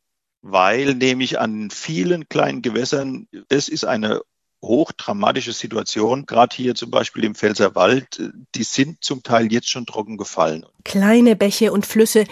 weil 0.49 0.95
nämlich 0.95 1.41
an 1.41 1.71
vielen 1.71 2.29
kleinen 2.29 2.63
Gewässern, 2.63 3.27
es 3.49 3.69
ist 3.69 3.85
eine 3.85 4.21
hochdramatische 4.63 5.53
Situation, 5.53 6.27
gerade 6.27 6.55
hier 6.57 6.75
zum 6.75 6.91
Beispiel 6.91 7.25
im 7.25 7.35
Pfälzerwald, 7.35 8.21
die 8.55 8.63
sind 8.63 9.05
zum 9.05 9.23
Teil 9.23 9.53
jetzt 9.53 9.69
schon 9.69 9.87
trocken 9.87 10.17
gefallen. 10.17 10.65
Kleine 10.85 11.37
Bäche 11.37 11.73
und 11.73 11.87
Flüsse, 11.87 12.25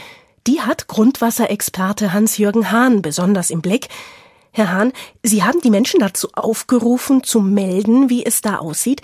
die 0.46 0.60
hat 0.60 0.88
Grundwasserexperte 0.88 2.12
Hans-Jürgen 2.12 2.70
Hahn 2.70 3.02
besonders 3.02 3.50
im 3.50 3.62
Blick. 3.62 3.88
Herr 4.52 4.70
Hahn, 4.70 4.92
Sie 5.22 5.42
haben 5.42 5.60
die 5.62 5.70
Menschen 5.70 6.00
dazu 6.00 6.28
aufgerufen, 6.34 7.22
zu 7.24 7.40
melden, 7.40 8.10
wie 8.10 8.24
es 8.24 8.40
da 8.40 8.58
aussieht, 8.58 9.02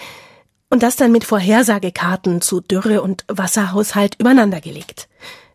und 0.69 0.83
das 0.83 0.97
dann 0.97 1.11
mit 1.11 1.25
Vorhersagekarten 1.25 2.41
zu 2.41 2.61
Dürre 2.61 3.03
und 3.03 3.25
Wasserhaushalt 3.27 4.17
übereinandergelegt. 4.21 5.09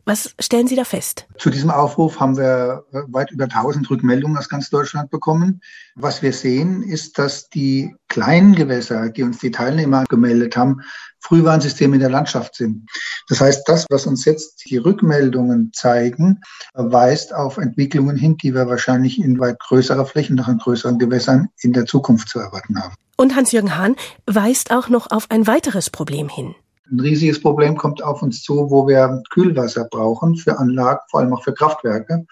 Was 0.08 0.36
stellen 0.39 0.68
Sie 0.68 0.76
da 0.76 0.84
fest? 0.84 1.26
Zu 1.39 1.50
diesem 1.50 1.72
Aufruf 1.72 2.20
haben 2.20 2.38
wir 2.38 2.86
weit 2.91 3.32
über 3.32 3.46
1000 3.46 3.89
Rückmeldungen 3.89 4.38
aus 4.38 4.50
ganz 4.50 4.70
Deutschland 4.70 5.10
bekommen. 5.10 5.62
Was 5.96 6.22
wir 6.22 6.32
sehen, 6.32 6.84
ist, 6.84 7.18
dass 7.18 7.50
die 7.50 7.96
kleinen 8.08 8.54
Gewässer, 8.54 9.10
die 9.10 9.24
uns 9.24 9.39
die 9.39 9.50
Teilnehmer 9.50 10.04
gemeldet 10.08 10.56
haben, 10.56 10.82
Frühwarnsysteme 11.22 11.96
in 11.96 12.02
der 12.02 12.12
Landschaft 12.12 12.54
sind. 12.54 12.88
Das 13.30 13.41
heißt, 13.41 13.68
das, 13.68 13.88
was 13.89 14.06
uns 14.06 14.26
jetzt 14.26 14.70
die 14.70 14.78
Rückmeldungen 14.78 15.72
zeigen, 15.74 16.39
weist 16.76 17.34
auf 17.34 17.58
Entwicklungen 17.58 18.15
hin, 18.15 18.38
die 18.38 18.54
wir 18.54 18.68
wahrscheinlich 18.68 19.20
in 19.20 19.39
weit 19.39 19.60
größerer 19.60 20.06
Fläche, 20.06 20.36
noch 20.36 20.48
in 20.48 20.60
größeren 20.60 21.00
Gewässern 21.00 21.50
in 21.62 21.74
der 21.74 21.88
Zukunft 21.88 22.30
zu 22.30 22.38
erwarten 22.38 22.80
haben. 22.80 22.94
Und 23.18 23.36
Hans-Jürgen 23.36 23.76
Hahn 23.76 23.96
weist 24.28 24.72
auch 24.72 24.88
noch 24.89 25.10
auf 25.10 25.32
ein 25.32 25.48
weiteres 25.48 25.89
Problem 25.89 26.30
hin. 26.30 26.54
Ein 26.91 27.00
riesiges 27.00 27.41
Problem 27.41 27.78
kommt 27.78 28.04
auf 28.04 28.21
uns 28.21 28.43
zu, 28.43 28.69
wo 28.69 28.88
wir 28.88 29.24
Kühlwasser 29.32 29.86
brauchen 29.86 30.36
für 30.36 30.60
Anlagen, 30.60 31.00
vor 31.10 31.19
allem 31.19 31.34
auch 31.34 31.43
für 31.43 31.54
Kraftwerke, 31.54 32.26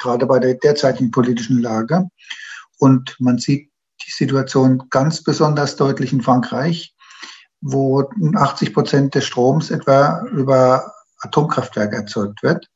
gerade 0.00 0.26
bei 0.26 0.38
der 0.38 0.54
derzeitigen 0.54 1.10
politischen 1.10 1.60
Lage. 1.60 2.08
Und 2.78 3.16
man 3.20 3.38
sieht 3.38 3.70
die 4.04 4.10
Situation 4.10 4.82
ganz 4.90 5.22
besonders 5.22 5.76
deutlich 5.76 6.12
in 6.12 6.22
Frankreich, 6.22 6.94
wo 7.60 8.10
80 8.34 8.74
Prozent 8.74 9.14
des 9.14 9.26
Stroms 9.26 9.70
etwa 9.70 10.24
über 10.32 10.92
Atomkraftwerke 11.20 11.96
erzeugt 11.96 12.42
wird. 12.42 12.66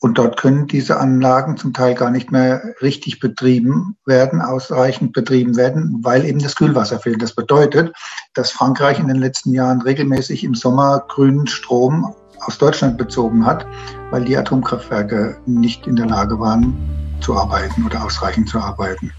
Und 0.00 0.16
dort 0.16 0.36
können 0.36 0.68
diese 0.68 1.00
Anlagen 1.00 1.56
zum 1.56 1.72
Teil 1.72 1.94
gar 1.94 2.10
nicht 2.10 2.30
mehr 2.30 2.62
richtig 2.80 3.18
betrieben 3.18 3.96
werden, 4.06 4.40
ausreichend 4.40 5.12
betrieben 5.12 5.56
werden, 5.56 5.98
weil 6.02 6.24
eben 6.24 6.38
das 6.38 6.54
Kühlwasser 6.54 7.00
fehlt. 7.00 7.20
Das 7.20 7.34
bedeutet, 7.34 7.92
dass 8.34 8.52
Frankreich 8.52 9.00
in 9.00 9.08
den 9.08 9.16
letzten 9.16 9.52
Jahren 9.52 9.82
regelmäßig 9.82 10.44
im 10.44 10.54
Sommer 10.54 11.04
grünen 11.08 11.48
Strom 11.48 12.14
aus 12.40 12.58
Deutschland 12.58 12.96
bezogen 12.96 13.44
hat, 13.44 13.66
weil 14.10 14.24
die 14.24 14.36
Atomkraftwerke 14.36 15.36
nicht 15.46 15.88
in 15.88 15.96
der 15.96 16.06
Lage 16.06 16.38
waren 16.38 16.76
zu 17.20 17.36
arbeiten 17.36 17.84
oder 17.84 18.04
ausreichend 18.04 18.48
zu 18.48 18.60
arbeiten. 18.60 19.12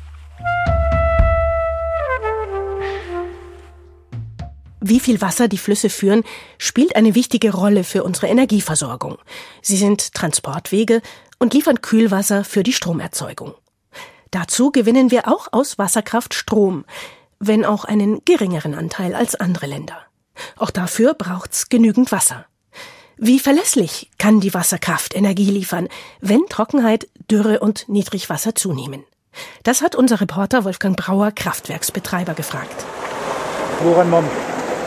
Wie 4.82 5.00
viel 5.00 5.22
Wasser 5.22 5.48
die 5.48 5.58
Flüsse 5.58 5.90
führen, 5.90 6.24
spielt 6.58 6.96
eine 6.96 7.16
wichtige 7.16 7.54
Rolle 7.54 7.84
für 7.84 8.04
unsere 8.04 8.28
Energieversorgung. 8.28 9.18
Sie 9.62 9.78
sind 9.78 10.14
Transportwege 10.14 11.02
und 11.38 11.54
liefern 11.54 11.82
Kühlwasser 11.82 12.44
für 12.44 12.64
die 12.64 12.74
Stromerzeugung. 12.74 13.56
Dazu 14.32 14.72
gewinnen 14.72 15.12
wir 15.12 15.28
auch 15.28 15.48
aus 15.52 15.78
Wasserkraft 15.78 16.34
Strom, 16.34 16.86
wenn 17.40 17.66
auch 17.66 17.84
einen 17.84 18.24
geringeren 18.26 18.74
Anteil 18.76 19.16
als 19.16 19.36
andere 19.36 19.66
Länder. 19.66 19.98
Auch 20.58 20.70
dafür 20.70 21.14
braucht's 21.14 21.70
genügend 21.70 22.12
Wasser. 22.12 22.46
Wie 23.18 23.40
verlässlich 23.40 24.10
kann 24.18 24.40
die 24.40 24.54
Wasserkraft 24.54 25.14
Energie 25.14 25.50
liefern, 25.50 25.90
wenn 26.22 26.46
Trockenheit, 26.48 27.10
Dürre 27.30 27.60
und 27.60 27.90
Niedrigwasser 27.90 28.56
zunehmen? 28.56 29.04
Das 29.64 29.82
hat 29.82 29.96
unser 29.96 30.22
Reporter 30.22 30.64
Wolfgang 30.64 30.96
Brauer, 30.96 31.32
Kraftwerksbetreiber, 31.32 32.34
gefragt. 32.34 32.86
Woran 33.84 34.10
man 34.10 34.24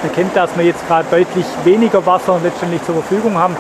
erkennt, 0.02 0.36
dass 0.36 0.56
wir 0.56 0.64
jetzt 0.64 0.86
gerade 0.86 1.06
deutlich 1.10 1.46
weniger 1.64 2.04
Wasser 2.06 2.40
letztendlich 2.42 2.82
zur 2.84 2.96
Verfügung 2.96 3.36
haben, 3.36 3.56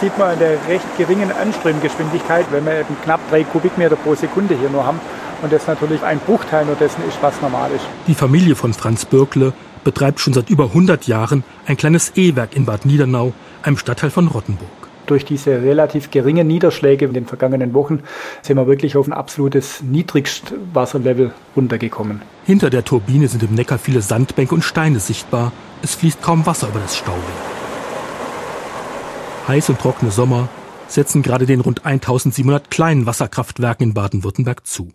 sieht 0.00 0.16
man 0.18 0.30
an 0.30 0.38
der 0.38 0.58
recht 0.68 0.86
geringen 0.98 1.30
Anströmgeschwindigkeit, 1.30 2.46
wenn 2.50 2.66
wir 2.66 2.80
eben 2.80 2.96
knapp 3.04 3.20
drei 3.30 3.44
Kubikmeter 3.44 3.96
pro 3.96 4.14
Sekunde 4.14 4.56
hier 4.58 4.70
nur 4.70 4.84
haben. 4.84 5.00
Und 5.42 5.52
das 5.52 5.66
natürlich 5.66 6.02
ein 6.02 6.20
Bruchteil 6.20 6.64
nur 6.64 6.76
dessen 6.76 7.02
ist, 7.08 7.18
was 7.20 7.40
normal 7.40 7.70
ist. 7.72 7.84
Die 8.06 8.14
Familie 8.14 8.54
von 8.54 8.72
Franz 8.72 9.04
Birkle 9.04 9.52
betreibt 9.84 10.20
schon 10.20 10.32
seit 10.32 10.50
über 10.50 10.66
100 10.66 11.06
Jahren 11.06 11.44
ein 11.66 11.76
kleines 11.76 12.12
E-Werk 12.16 12.54
in 12.54 12.64
Bad 12.64 12.86
Niedernau, 12.86 13.32
einem 13.62 13.76
Stadtteil 13.76 14.10
von 14.10 14.28
Rottenburg. 14.28 14.70
Durch 15.06 15.24
diese 15.24 15.62
relativ 15.62 16.12
geringen 16.12 16.46
Niederschläge 16.46 17.06
in 17.06 17.12
den 17.12 17.26
vergangenen 17.26 17.74
Wochen 17.74 18.00
sind 18.42 18.56
wir 18.56 18.68
wirklich 18.68 18.96
auf 18.96 19.08
ein 19.08 19.12
absolutes 19.12 19.82
Niedrigstwasserlevel 19.82 21.32
runtergekommen. 21.56 22.22
Hinter 22.44 22.70
der 22.70 22.84
Turbine 22.84 23.26
sind 23.26 23.42
im 23.42 23.54
Neckar 23.54 23.78
viele 23.78 24.00
Sandbänke 24.00 24.54
und 24.54 24.62
Steine 24.62 25.00
sichtbar. 25.00 25.50
Es 25.82 25.96
fließt 25.96 26.22
kaum 26.22 26.46
Wasser 26.46 26.68
über 26.68 26.78
das 26.78 26.96
Stauwehr. 26.96 27.20
Heiß 29.48 29.68
und 29.68 29.80
trockene 29.80 30.12
Sommer 30.12 30.48
setzen 30.86 31.22
gerade 31.22 31.44
den 31.44 31.60
rund 31.60 31.84
1700 31.84 32.70
kleinen 32.70 33.06
Wasserkraftwerken 33.06 33.88
in 33.88 33.94
Baden-Württemberg 33.94 34.64
zu. 34.64 34.92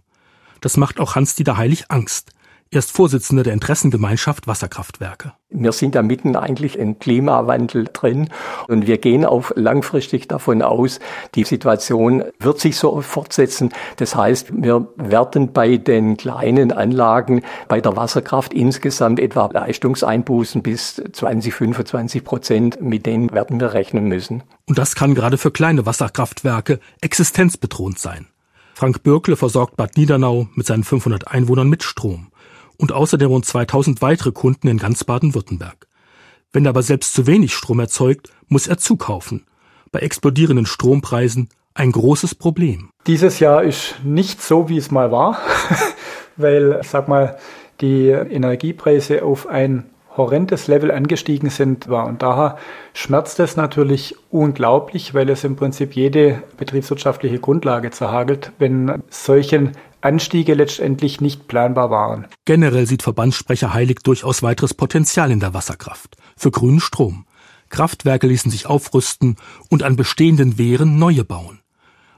Das 0.62 0.78
macht 0.78 1.02
auch 1.02 1.16
Hans-Dieter 1.16 1.58
Heilig 1.58 1.92
Angst. 1.92 2.32
Er 2.70 2.80
ist 2.80 2.92
Vorsitzender 2.92 3.44
der 3.44 3.54
Interessengemeinschaft 3.54 4.46
Wasserkraftwerke. 4.46 5.32
Wir 5.50 5.72
sind 5.72 5.96
da 5.96 6.02
mitten 6.02 6.36
eigentlich 6.36 6.78
im 6.78 7.00
Klimawandel 7.00 7.88
drin 7.94 8.30
und 8.68 8.88
wir 8.88 8.98
gehen 8.98 9.24
auch 9.24 9.52
langfristig 9.56 10.28
davon 10.28 10.62
aus, 10.62 11.00
die 11.36 11.46
Situation 11.46 12.26
wird 12.40 12.60
sich 12.60 12.76
so 12.76 13.00
fortsetzen. 13.00 13.72
Das 13.96 14.18
heißt, 14.18 14.48
wir 14.52 14.90
werden 14.98 15.54
bei 15.54 15.78
den 15.78 16.18
kleinen 16.18 16.74
Anlagen, 16.74 17.42
bei 17.70 17.80
der 17.80 17.96
Wasserkraft 17.96 18.54
insgesamt 18.54 19.22
etwa 19.22 19.46
Leistungseinbußen 19.46 20.62
bis 20.62 21.02
20, 21.14 21.54
25 21.54 22.24
Prozent, 22.26 22.82
mit 22.82 23.06
denen 23.06 23.32
werden 23.32 23.62
wir 23.62 23.74
rechnen 23.74 24.10
müssen. 24.10 24.44
Und 24.66 24.78
das 24.78 24.96
kann 24.96 25.16
gerade 25.16 25.38
für 25.38 25.52
kleine 25.52 25.86
Wasserkraftwerke 25.86 26.82
existenzbedrohend 27.00 27.98
sein. 27.98 28.28
Frank 28.74 29.04
Bürkle 29.04 29.38
versorgt 29.38 29.78
Bad 29.78 29.96
Niedernau 29.96 30.50
mit 30.54 30.68
seinen 30.68 30.84
500 30.84 31.30
Einwohnern 31.30 31.70
mit 31.70 31.84
Strom 31.84 32.28
und 32.78 32.92
außerdem 32.92 33.30
rund 33.30 33.46
2000 33.46 34.02
weitere 34.02 34.32
Kunden 34.32 34.68
in 34.68 34.78
ganz 34.78 35.04
Baden-Württemberg. 35.04 35.88
Wenn 36.54 36.66
er 36.66 36.70
aber 36.70 36.84
selbst 36.84 37.14
zu 37.14 37.28
wenig 37.28 37.54
Strom 37.54 37.80
erzeugt, 37.80 38.30
muss 38.48 38.68
er 38.68 38.78
zukaufen. 38.78 39.46
Bei 39.92 40.00
explodierenden 40.00 40.66
Strompreisen 40.66 41.50
ein 41.74 41.92
großes 41.92 42.36
Problem. 42.36 42.90
Dieses 43.06 43.40
Jahr 43.40 43.64
ist 43.64 43.96
nicht 44.04 44.42
so, 44.42 44.70
wie 44.70 44.78
es 44.78 44.92
mal 44.92 45.12
war, 45.12 45.40
weil, 46.38 46.82
sag 46.84 47.08
mal, 47.08 47.38
die 47.82 48.08
Energiepreise 48.08 49.24
auf 49.24 49.48
ein 49.48 49.86
horrendes 50.18 50.68
Level 50.68 50.92
angestiegen 50.92 51.50
sind, 51.50 51.88
war. 51.90 52.08
Und 52.08 52.24
daher 52.24 52.58
schmerzt 52.94 53.40
es 53.40 53.56
natürlich 53.56 54.16
unglaublich, 54.32 55.14
weil 55.14 55.30
es 55.30 55.44
im 55.44 55.56
Prinzip 55.56 55.96
jede 55.96 56.42
betriebswirtschaftliche 56.58 57.40
Grundlage 57.40 57.92
zerhagelt, 57.92 58.52
wenn 58.58 59.04
solchen 59.10 59.74
Anstiege 60.02 60.54
letztendlich 60.54 61.22
nicht 61.22 61.48
planbar 61.48 61.90
waren. 61.90 62.28
Generell 62.46 62.86
sieht 62.86 63.04
Verbandssprecher 63.04 63.74
Heilig 63.74 64.00
durchaus 64.04 64.44
weiteres 64.44 64.74
Potenzial 64.74 65.32
in 65.32 65.40
der 65.40 65.54
Wasserkraft 65.54 66.18
für 66.36 66.52
grünen 66.52 66.80
Strom. 66.80 67.26
Kraftwerke 67.70 68.28
ließen 68.28 68.52
sich 68.52 68.68
aufrüsten 68.68 69.36
und 69.70 69.84
an 69.84 69.96
bestehenden 69.96 70.58
Wehren 70.58 71.00
neue 71.00 71.24
bauen. 71.24 71.60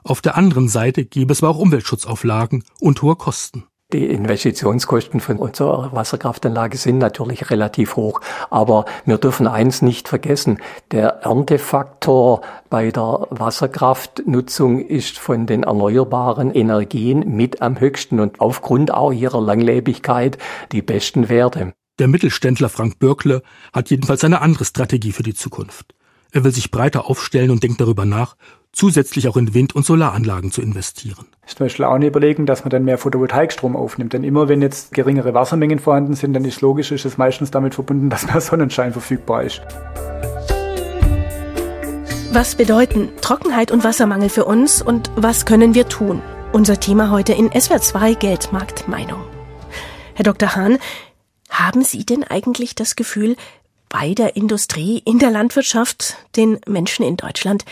Auf 0.03 0.21
der 0.21 0.35
anderen 0.37 0.69
Seite 0.69 1.05
gäbe 1.05 1.31
es 1.31 1.43
aber 1.43 1.51
auch 1.51 1.59
Umweltschutzauflagen 1.59 2.63
und 2.79 3.01
hohe 3.01 3.15
Kosten. 3.15 3.65
Die 3.91 4.05
Investitionskosten 4.05 5.19
von 5.19 5.37
unserer 5.37 5.91
Wasserkraftanlage 5.91 6.77
sind 6.77 6.99
natürlich 6.99 7.49
relativ 7.49 7.95
hoch. 7.95 8.21
Aber 8.51 8.85
wir 9.03 9.17
dürfen 9.17 9.47
eins 9.47 9.81
nicht 9.81 10.07
vergessen. 10.07 10.59
Der 10.91 11.23
Erntefaktor 11.23 12.41
bei 12.69 12.91
der 12.91 13.25
Wasserkraftnutzung 13.31 14.79
ist 14.85 15.17
von 15.17 15.47
den 15.47 15.63
erneuerbaren 15.63 16.53
Energien 16.53 17.35
mit 17.35 17.63
am 17.63 17.79
höchsten 17.79 18.19
und 18.19 18.39
aufgrund 18.39 18.93
auch 18.93 19.11
ihrer 19.11 19.41
Langlebigkeit 19.41 20.37
die 20.71 20.83
besten 20.83 21.27
Werte. 21.27 21.73
Der 21.97 22.07
Mittelständler 22.07 22.69
Frank 22.69 22.99
Bürkle 22.99 23.41
hat 23.73 23.89
jedenfalls 23.89 24.23
eine 24.23 24.41
andere 24.41 24.65
Strategie 24.65 25.13
für 25.13 25.23
die 25.23 25.33
Zukunft. 25.33 25.95
Er 26.31 26.43
will 26.43 26.51
sich 26.51 26.69
breiter 26.69 27.09
aufstellen 27.09 27.49
und 27.49 27.63
denkt 27.63 27.81
darüber 27.81 28.05
nach, 28.05 28.35
zusätzlich 28.71 29.27
auch 29.27 29.35
in 29.35 29.55
Wind- 29.55 29.75
und 29.75 29.83
Solaranlagen 29.83 30.51
zu 30.51 30.61
investieren. 30.61 31.25
Ist 31.47 31.57
zum 31.57 31.65
Beispiel 31.65 31.85
auch 31.85 31.95
eine 31.95 32.05
Überlegung, 32.05 32.45
dass 32.45 32.63
man 32.63 32.69
dann 32.69 32.85
mehr 32.85 32.99
Photovoltaikstrom 32.99 33.75
aufnimmt. 33.75 34.13
Denn 34.13 34.23
immer 34.23 34.47
wenn 34.47 34.61
jetzt 34.61 34.93
geringere 34.93 35.33
Wassermengen 35.33 35.79
vorhanden 35.79 36.13
sind, 36.13 36.33
dann 36.33 36.45
ist 36.45 36.61
logisch, 36.61 36.91
ist 36.91 37.05
es 37.05 37.17
meistens 37.17 37.49
damit 37.49 37.73
verbunden, 37.73 38.11
dass 38.11 38.27
mehr 38.27 38.41
Sonnenschein 38.41 38.91
verfügbar 38.91 39.43
ist. 39.43 39.61
Was 42.31 42.53
bedeuten 42.53 43.09
Trockenheit 43.21 43.71
und 43.71 43.83
Wassermangel 43.83 44.29
für 44.29 44.45
uns 44.45 44.83
und 44.83 45.09
was 45.15 45.47
können 45.47 45.73
wir 45.73 45.89
tun? 45.89 46.21
Unser 46.53 46.79
Thema 46.79 47.09
heute 47.09 47.33
in 47.33 47.49
SWR 47.59 47.81
2 47.81 48.13
Geldmarkt 48.13 48.87
Meinung. 48.87 49.23
Herr 50.13 50.25
Dr. 50.25 50.55
Hahn, 50.55 50.77
haben 51.49 51.83
Sie 51.83 52.05
denn 52.05 52.23
eigentlich 52.23 52.75
das 52.75 52.95
Gefühl, 52.95 53.35
bei 53.89 54.13
der 54.13 54.35
Industrie, 54.35 55.01
in 55.05 55.19
der 55.19 55.31
Landwirtschaft, 55.31 56.15
den 56.35 56.59
Menschen 56.67 57.05
in 57.05 57.17
Deutschland, 57.17 57.65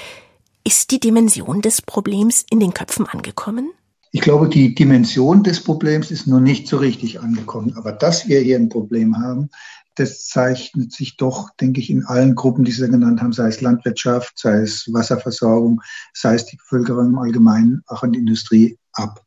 ist 0.63 0.91
die 0.91 0.99
Dimension 0.99 1.61
des 1.61 1.81
Problems 1.81 2.45
in 2.49 2.59
den 2.59 2.73
Köpfen 2.73 3.07
angekommen? 3.07 3.71
Ich 4.11 4.21
glaube, 4.21 4.49
die 4.49 4.73
Dimension 4.73 5.43
des 5.43 5.63
Problems 5.63 6.11
ist 6.11 6.27
noch 6.27 6.39
nicht 6.39 6.67
so 6.67 6.77
richtig 6.77 7.19
angekommen. 7.19 7.73
Aber 7.77 7.91
dass 7.91 8.27
wir 8.27 8.39
hier 8.39 8.57
ein 8.57 8.69
Problem 8.69 9.17
haben, 9.17 9.49
das 9.95 10.25
zeichnet 10.25 10.91
sich 10.91 11.17
doch, 11.17 11.49
denke 11.59 11.79
ich, 11.79 11.89
in 11.89 12.05
allen 12.05 12.35
Gruppen, 12.35 12.63
die 12.63 12.71
Sie 12.71 12.87
genannt 12.87 13.21
haben, 13.21 13.33
sei 13.33 13.47
es 13.47 13.61
Landwirtschaft, 13.61 14.37
sei 14.37 14.61
es 14.61 14.91
Wasserversorgung, 14.93 15.81
sei 16.13 16.35
es 16.35 16.45
die 16.45 16.57
Bevölkerung 16.57 17.07
im 17.07 17.17
Allgemeinen, 17.17 17.83
auch 17.87 18.03
in 18.03 18.13
der 18.13 18.19
Industrie 18.19 18.77
ab. 18.93 19.23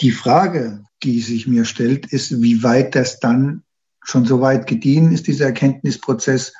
Die 0.00 0.10
Frage, 0.10 0.84
die 1.02 1.20
sich 1.20 1.46
mir 1.46 1.64
stellt, 1.64 2.06
ist, 2.06 2.42
wie 2.42 2.62
weit 2.62 2.94
das 2.94 3.20
dann 3.20 3.62
schon 4.10 4.24
so 4.24 4.40
weit 4.40 4.66
gediehen 4.66 5.12
ist, 5.12 5.26
dieser 5.26 5.46
Erkenntnisprozess, 5.46 6.52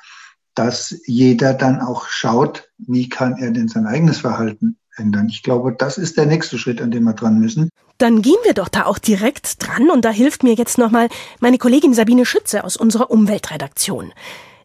dass 0.54 0.96
jeder 1.06 1.54
dann 1.54 1.80
auch 1.80 2.06
schaut, 2.06 2.70
wie 2.78 3.08
kann 3.08 3.36
er 3.38 3.50
denn 3.50 3.68
sein 3.68 3.86
eigenes 3.86 4.18
Verhalten 4.18 4.76
ändern. 4.96 5.28
Ich 5.28 5.42
glaube, 5.42 5.74
das 5.76 5.98
ist 5.98 6.16
der 6.16 6.26
nächste 6.26 6.58
Schritt, 6.58 6.80
an 6.80 6.90
dem 6.90 7.04
wir 7.04 7.14
dran 7.14 7.38
müssen. 7.38 7.70
Dann 7.98 8.22
gehen 8.22 8.36
wir 8.44 8.54
doch 8.54 8.68
da 8.68 8.86
auch 8.86 8.98
direkt 8.98 9.62
dran 9.66 9.90
und 9.90 10.04
da 10.04 10.10
hilft 10.10 10.42
mir 10.42 10.54
jetzt 10.54 10.78
nochmal 10.78 11.08
meine 11.40 11.58
Kollegin 11.58 11.94
Sabine 11.94 12.24
Schütze 12.24 12.64
aus 12.64 12.76
unserer 12.76 13.10
Umweltredaktion. 13.10 14.12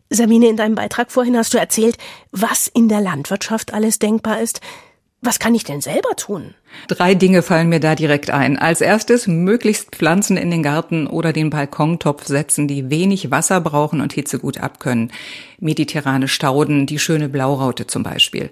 Sabine, 0.10 0.48
in 0.48 0.58
deinem 0.58 0.76
Beitrag 0.76 1.12
vorhin 1.12 1.36
hast 1.36 1.54
du 1.54 1.58
erzählt, 1.58 1.98
was 2.32 2.67
in 2.67 2.88
der 2.88 3.02
Landwirtschaft 3.02 3.74
alles 3.74 4.00
denkbar 4.00 4.39
ist. 4.39 4.62
Was 5.26 5.40
kann 5.40 5.56
ich 5.56 5.64
denn 5.64 5.82
selber 5.82 6.16
tun? 6.16 6.54
Drei 6.88 7.16
Dinge 7.16 7.42
fallen 7.42 7.70
mir 7.70 7.80
da 7.80 7.96
direkt 7.96 8.30
ein. 8.30 8.60
Als 8.60 8.80
erstes 8.80 9.26
möglichst 9.26 9.96
Pflanzen 9.96 10.38
in 10.38 10.52
den 10.52 10.62
Garten 10.62 11.08
oder 11.08 11.34
den 11.34 11.50
Balkontopf 11.50 12.26
setzen, 12.28 12.68
die 12.68 12.92
wenig 12.92 13.32
Wasser 13.32 13.60
brauchen 13.60 14.02
und 14.02 14.14
Hitze 14.14 14.38
gut 14.38 14.60
abkönnen. 14.60 15.12
Mediterrane 15.60 16.28
Stauden, 16.28 16.86
die 16.86 17.00
schöne 17.00 17.28
Blauraute 17.28 17.88
zum 17.88 18.04
Beispiel. 18.04 18.52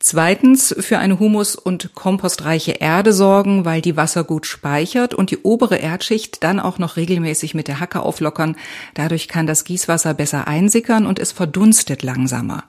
Zweitens 0.00 0.74
für 0.78 0.98
eine 0.98 1.20
humus- 1.20 1.56
und 1.56 1.94
kompostreiche 1.94 2.72
Erde 2.72 3.12
sorgen, 3.12 3.64
weil 3.64 3.80
die 3.80 3.96
Wasser 3.96 4.24
gut 4.24 4.46
speichert 4.46 5.14
und 5.14 5.30
die 5.30 5.38
obere 5.42 5.76
Erdschicht 5.76 6.42
dann 6.42 6.58
auch 6.58 6.78
noch 6.78 6.96
regelmäßig 6.96 7.54
mit 7.54 7.68
der 7.68 7.80
Hacke 7.80 8.00
auflockern. 8.00 8.56
Dadurch 8.94 9.28
kann 9.28 9.46
das 9.46 9.64
Gießwasser 9.64 10.14
besser 10.14 10.48
einsickern 10.48 11.06
und 11.06 11.18
es 11.18 11.32
verdunstet 11.32 12.02
langsamer. 12.02 12.64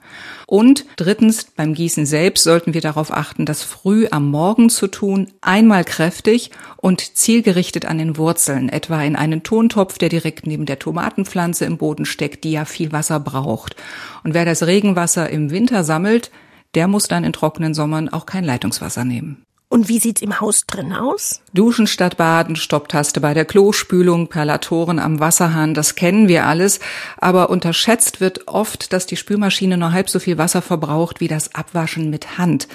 Und 0.50 0.84
drittens, 0.96 1.44
beim 1.44 1.74
Gießen 1.74 2.06
selbst 2.06 2.42
sollten 2.42 2.74
wir 2.74 2.80
darauf 2.80 3.12
achten, 3.12 3.46
das 3.46 3.62
früh 3.62 4.08
am 4.10 4.28
Morgen 4.32 4.68
zu 4.68 4.88
tun, 4.88 5.28
einmal 5.40 5.84
kräftig 5.84 6.50
und 6.76 7.16
zielgerichtet 7.16 7.84
an 7.86 7.98
den 7.98 8.16
Wurzeln, 8.16 8.68
etwa 8.68 9.00
in 9.00 9.14
einen 9.14 9.44
Tontopf, 9.44 9.96
der 9.98 10.08
direkt 10.08 10.48
neben 10.48 10.66
der 10.66 10.80
Tomatenpflanze 10.80 11.66
im 11.66 11.78
Boden 11.78 12.04
steckt, 12.04 12.42
die 12.42 12.50
ja 12.50 12.64
viel 12.64 12.90
Wasser 12.90 13.20
braucht. 13.20 13.76
Und 14.24 14.34
wer 14.34 14.44
das 14.44 14.66
Regenwasser 14.66 15.30
im 15.30 15.52
Winter 15.52 15.84
sammelt, 15.84 16.32
der 16.74 16.88
muss 16.88 17.06
dann 17.06 17.22
in 17.22 17.32
trockenen 17.32 17.72
Sommern 17.72 18.08
auch 18.08 18.26
kein 18.26 18.42
Leitungswasser 18.42 19.04
nehmen. 19.04 19.46
Und 19.72 19.88
wie 19.88 20.00
sieht's 20.00 20.20
im 20.20 20.40
Haus 20.40 20.66
drin 20.66 20.92
aus? 20.92 21.42
Duschen 21.54 21.86
statt 21.86 22.16
Baden, 22.16 22.56
Stopptaste 22.56 23.20
bei 23.20 23.34
der 23.34 23.44
Klospülung, 23.44 24.26
Perlatoren 24.26 24.98
am 24.98 25.20
Wasserhahn, 25.20 25.74
das 25.74 25.94
kennen 25.94 26.26
wir 26.26 26.46
alles. 26.46 26.80
Aber 27.18 27.50
unterschätzt 27.50 28.20
wird 28.20 28.48
oft, 28.48 28.92
dass 28.92 29.06
die 29.06 29.14
Spülmaschine 29.14 29.78
nur 29.78 29.92
halb 29.92 30.10
so 30.10 30.18
viel 30.18 30.38
Wasser 30.38 30.60
verbraucht 30.60 31.20
wie 31.20 31.28
das 31.28 31.54
Abwaschen 31.54 32.10
mit 32.10 32.36
Hand. 32.36 32.66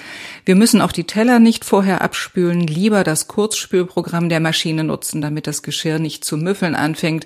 Wir 0.45 0.55
müssen 0.55 0.79
auch 0.79 0.93
die 0.93 1.03
Teller 1.03 1.39
nicht 1.39 1.65
vorher 1.65 2.01
abspülen, 2.01 2.61
lieber 2.61 3.03
das 3.03 3.27
Kurzspülprogramm 3.27 4.29
der 4.29 4.39
Maschine 4.39 4.85
nutzen, 4.85 5.21
damit 5.21 5.47
das 5.47 5.63
Geschirr 5.63 5.99
nicht 5.99 6.23
zu 6.23 6.37
müffeln 6.37 6.75
anfängt. 6.75 7.25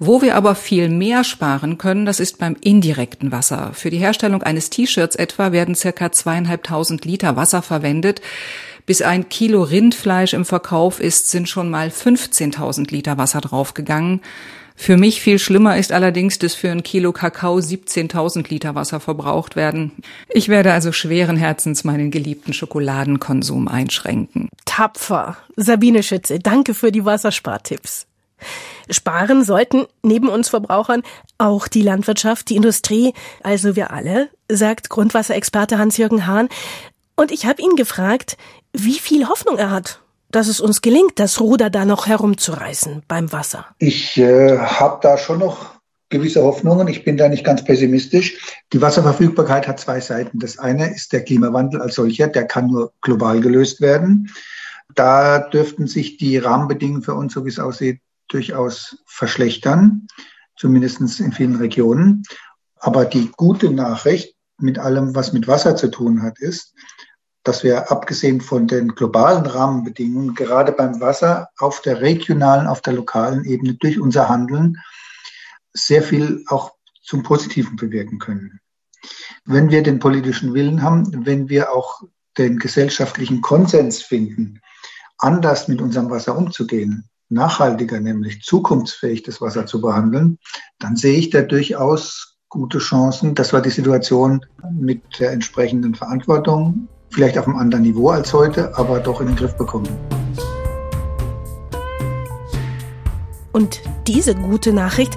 Wo 0.00 0.22
wir 0.22 0.34
aber 0.34 0.56
viel 0.56 0.88
mehr 0.88 1.22
sparen 1.22 1.78
können, 1.78 2.04
das 2.04 2.18
ist 2.18 2.38
beim 2.38 2.56
indirekten 2.60 3.30
Wasser. 3.30 3.70
Für 3.74 3.90
die 3.90 3.98
Herstellung 3.98 4.42
eines 4.42 4.70
T-Shirts 4.70 5.14
etwa 5.14 5.52
werden 5.52 5.76
circa 5.76 6.10
zweieinhalbtausend 6.10 7.04
Liter 7.04 7.36
Wasser 7.36 7.62
verwendet. 7.62 8.20
Bis 8.86 9.00
ein 9.00 9.28
Kilo 9.28 9.62
Rindfleisch 9.62 10.34
im 10.34 10.44
Verkauf 10.44 11.00
ist, 11.00 11.30
sind 11.30 11.48
schon 11.48 11.70
mal 11.70 11.88
15.000 11.88 12.90
Liter 12.90 13.16
Wasser 13.16 13.40
draufgegangen. 13.40 14.20
Für 14.76 14.96
mich 14.96 15.20
viel 15.20 15.38
schlimmer 15.38 15.78
ist 15.78 15.92
allerdings, 15.92 16.38
dass 16.38 16.54
für 16.54 16.70
ein 16.70 16.82
Kilo 16.82 17.12
Kakao 17.12 17.56
17.000 17.58 18.50
Liter 18.50 18.74
Wasser 18.74 19.00
verbraucht 19.00 19.56
werden. 19.56 19.92
Ich 20.28 20.48
werde 20.48 20.72
also 20.72 20.92
schweren 20.92 21.36
Herzens 21.36 21.84
meinen 21.84 22.10
geliebten 22.10 22.52
Schokoladenkonsum 22.52 23.68
einschränken. 23.68 24.48
Tapfer. 24.66 25.36
Sabine 25.56 26.02
Schütze, 26.02 26.40
danke 26.40 26.74
für 26.74 26.92
die 26.92 27.04
Wasserspartipps. 27.04 28.06
Sparen 28.90 29.44
sollten 29.44 29.86
neben 30.02 30.28
uns 30.28 30.50
Verbrauchern 30.50 31.02
auch 31.38 31.68
die 31.68 31.82
Landwirtschaft, 31.82 32.50
die 32.50 32.56
Industrie, 32.56 33.14
also 33.42 33.76
wir 33.76 33.92
alle, 33.92 34.28
sagt 34.50 34.90
Grundwasserexperte 34.90 35.78
Hans-Jürgen 35.78 36.26
Hahn. 36.26 36.48
Und 37.16 37.30
ich 37.30 37.46
habe 37.46 37.62
ihn 37.62 37.76
gefragt, 37.76 38.36
wie 38.72 38.98
viel 38.98 39.28
Hoffnung 39.28 39.56
er 39.56 39.70
hat, 39.70 40.00
dass 40.30 40.48
es 40.48 40.60
uns 40.60 40.82
gelingt, 40.82 41.18
das 41.20 41.40
Ruder 41.40 41.70
da 41.70 41.84
noch 41.84 42.06
herumzureißen 42.06 43.02
beim 43.06 43.32
Wasser. 43.32 43.66
Ich 43.78 44.16
äh, 44.16 44.58
habe 44.58 44.98
da 45.00 45.16
schon 45.16 45.38
noch 45.38 45.74
gewisse 46.08 46.42
Hoffnungen. 46.42 46.88
Ich 46.88 47.04
bin 47.04 47.16
da 47.16 47.28
nicht 47.28 47.44
ganz 47.44 47.64
pessimistisch. 47.64 48.56
Die 48.72 48.80
Wasserverfügbarkeit 48.80 49.68
hat 49.68 49.80
zwei 49.80 50.00
Seiten. 50.00 50.38
Das 50.38 50.58
eine 50.58 50.92
ist 50.92 51.12
der 51.12 51.24
Klimawandel 51.24 51.80
als 51.80 51.94
solcher, 51.94 52.28
der 52.28 52.46
kann 52.46 52.68
nur 52.68 52.92
global 53.00 53.40
gelöst 53.40 53.80
werden. 53.80 54.30
Da 54.94 55.38
dürften 55.38 55.86
sich 55.86 56.16
die 56.16 56.38
Rahmenbedingungen 56.38 57.02
für 57.02 57.14
uns, 57.14 57.32
so 57.32 57.44
wie 57.44 57.48
es 57.48 57.58
aussieht, 57.58 58.00
durchaus 58.28 58.96
verschlechtern, 59.06 60.06
zumindest 60.56 61.00
in 61.20 61.32
vielen 61.32 61.56
Regionen. 61.56 62.22
Aber 62.76 63.04
die 63.04 63.30
gute 63.36 63.70
Nachricht 63.70 64.36
mit 64.58 64.78
allem, 64.78 65.14
was 65.14 65.32
mit 65.32 65.48
Wasser 65.48 65.74
zu 65.76 65.88
tun 65.88 66.22
hat, 66.22 66.38
ist, 66.38 66.74
dass 67.44 67.62
wir 67.62 67.90
abgesehen 67.92 68.40
von 68.40 68.66
den 68.66 68.88
globalen 68.88 69.44
Rahmenbedingungen 69.44 70.34
gerade 70.34 70.72
beim 70.72 71.00
Wasser 71.00 71.50
auf 71.58 71.82
der 71.82 72.00
regionalen, 72.00 72.66
auf 72.66 72.80
der 72.80 72.94
lokalen 72.94 73.44
Ebene 73.44 73.74
durch 73.74 74.00
unser 74.00 74.28
Handeln 74.28 74.78
sehr 75.74 76.02
viel 76.02 76.42
auch 76.48 76.72
zum 77.02 77.22
Positiven 77.22 77.76
bewirken 77.76 78.18
können. 78.18 78.60
Wenn 79.44 79.70
wir 79.70 79.82
den 79.82 79.98
politischen 79.98 80.54
Willen 80.54 80.82
haben, 80.82 81.26
wenn 81.26 81.50
wir 81.50 81.70
auch 81.70 82.02
den 82.38 82.58
gesellschaftlichen 82.58 83.42
Konsens 83.42 84.00
finden, 84.00 84.60
anders 85.18 85.68
mit 85.68 85.82
unserem 85.82 86.10
Wasser 86.10 86.36
umzugehen, 86.36 87.08
nachhaltiger, 87.28 88.00
nämlich 88.00 88.42
zukunftsfähig 88.42 89.22
das 89.22 89.40
Wasser 89.42 89.66
zu 89.66 89.82
behandeln, 89.82 90.38
dann 90.78 90.96
sehe 90.96 91.18
ich 91.18 91.30
da 91.30 91.42
durchaus 91.42 92.38
gute 92.48 92.78
Chancen, 92.78 93.34
dass 93.34 93.52
wir 93.52 93.60
die 93.60 93.70
Situation 93.70 94.44
mit 94.72 95.02
der 95.18 95.32
entsprechenden 95.32 95.94
Verantwortung 95.94 96.88
vielleicht 97.14 97.38
auf 97.38 97.46
einem 97.46 97.56
anderen 97.56 97.84
Niveau 97.84 98.10
als 98.10 98.32
heute, 98.32 98.76
aber 98.76 98.98
doch 98.98 99.20
in 99.20 99.28
den 99.28 99.36
Griff 99.36 99.54
bekommen. 99.54 99.88
Und 103.52 103.80
diese 104.08 104.34
gute 104.34 104.72
Nachricht, 104.72 105.16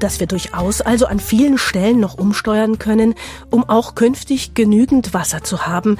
dass 0.00 0.18
wir 0.18 0.26
durchaus 0.26 0.80
also 0.80 1.06
an 1.06 1.20
vielen 1.20 1.56
Stellen 1.56 2.00
noch 2.00 2.18
umsteuern 2.18 2.78
können, 2.78 3.14
um 3.50 3.66
auch 3.68 3.94
künftig 3.94 4.54
genügend 4.54 5.14
Wasser 5.14 5.44
zu 5.44 5.66
haben, 5.66 5.96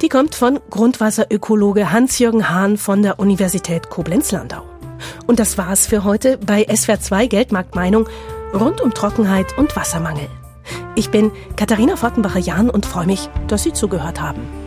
die 0.00 0.08
kommt 0.08 0.34
von 0.34 0.60
Grundwasserökologe 0.70 1.92
Hans-Jürgen 1.92 2.48
Hahn 2.48 2.76
von 2.76 3.02
der 3.02 3.18
Universität 3.18 3.90
Koblenz-Landau. 3.90 4.62
Und 5.26 5.38
das 5.38 5.58
war's 5.58 5.86
für 5.86 6.04
heute 6.04 6.38
bei 6.38 6.66
SWR 6.74 7.00
2 7.00 7.26
Geldmarktmeinung 7.26 8.08
rund 8.54 8.80
um 8.80 8.94
Trockenheit 8.94 9.56
und 9.58 9.76
Wassermangel. 9.76 10.28
Ich 10.94 11.10
bin 11.10 11.30
Katharina 11.56 11.96
Fortenbacher-Jahn 11.96 12.70
und 12.70 12.86
freue 12.86 13.06
mich, 13.06 13.28
dass 13.46 13.62
Sie 13.62 13.74
zugehört 13.74 14.20
haben. 14.20 14.65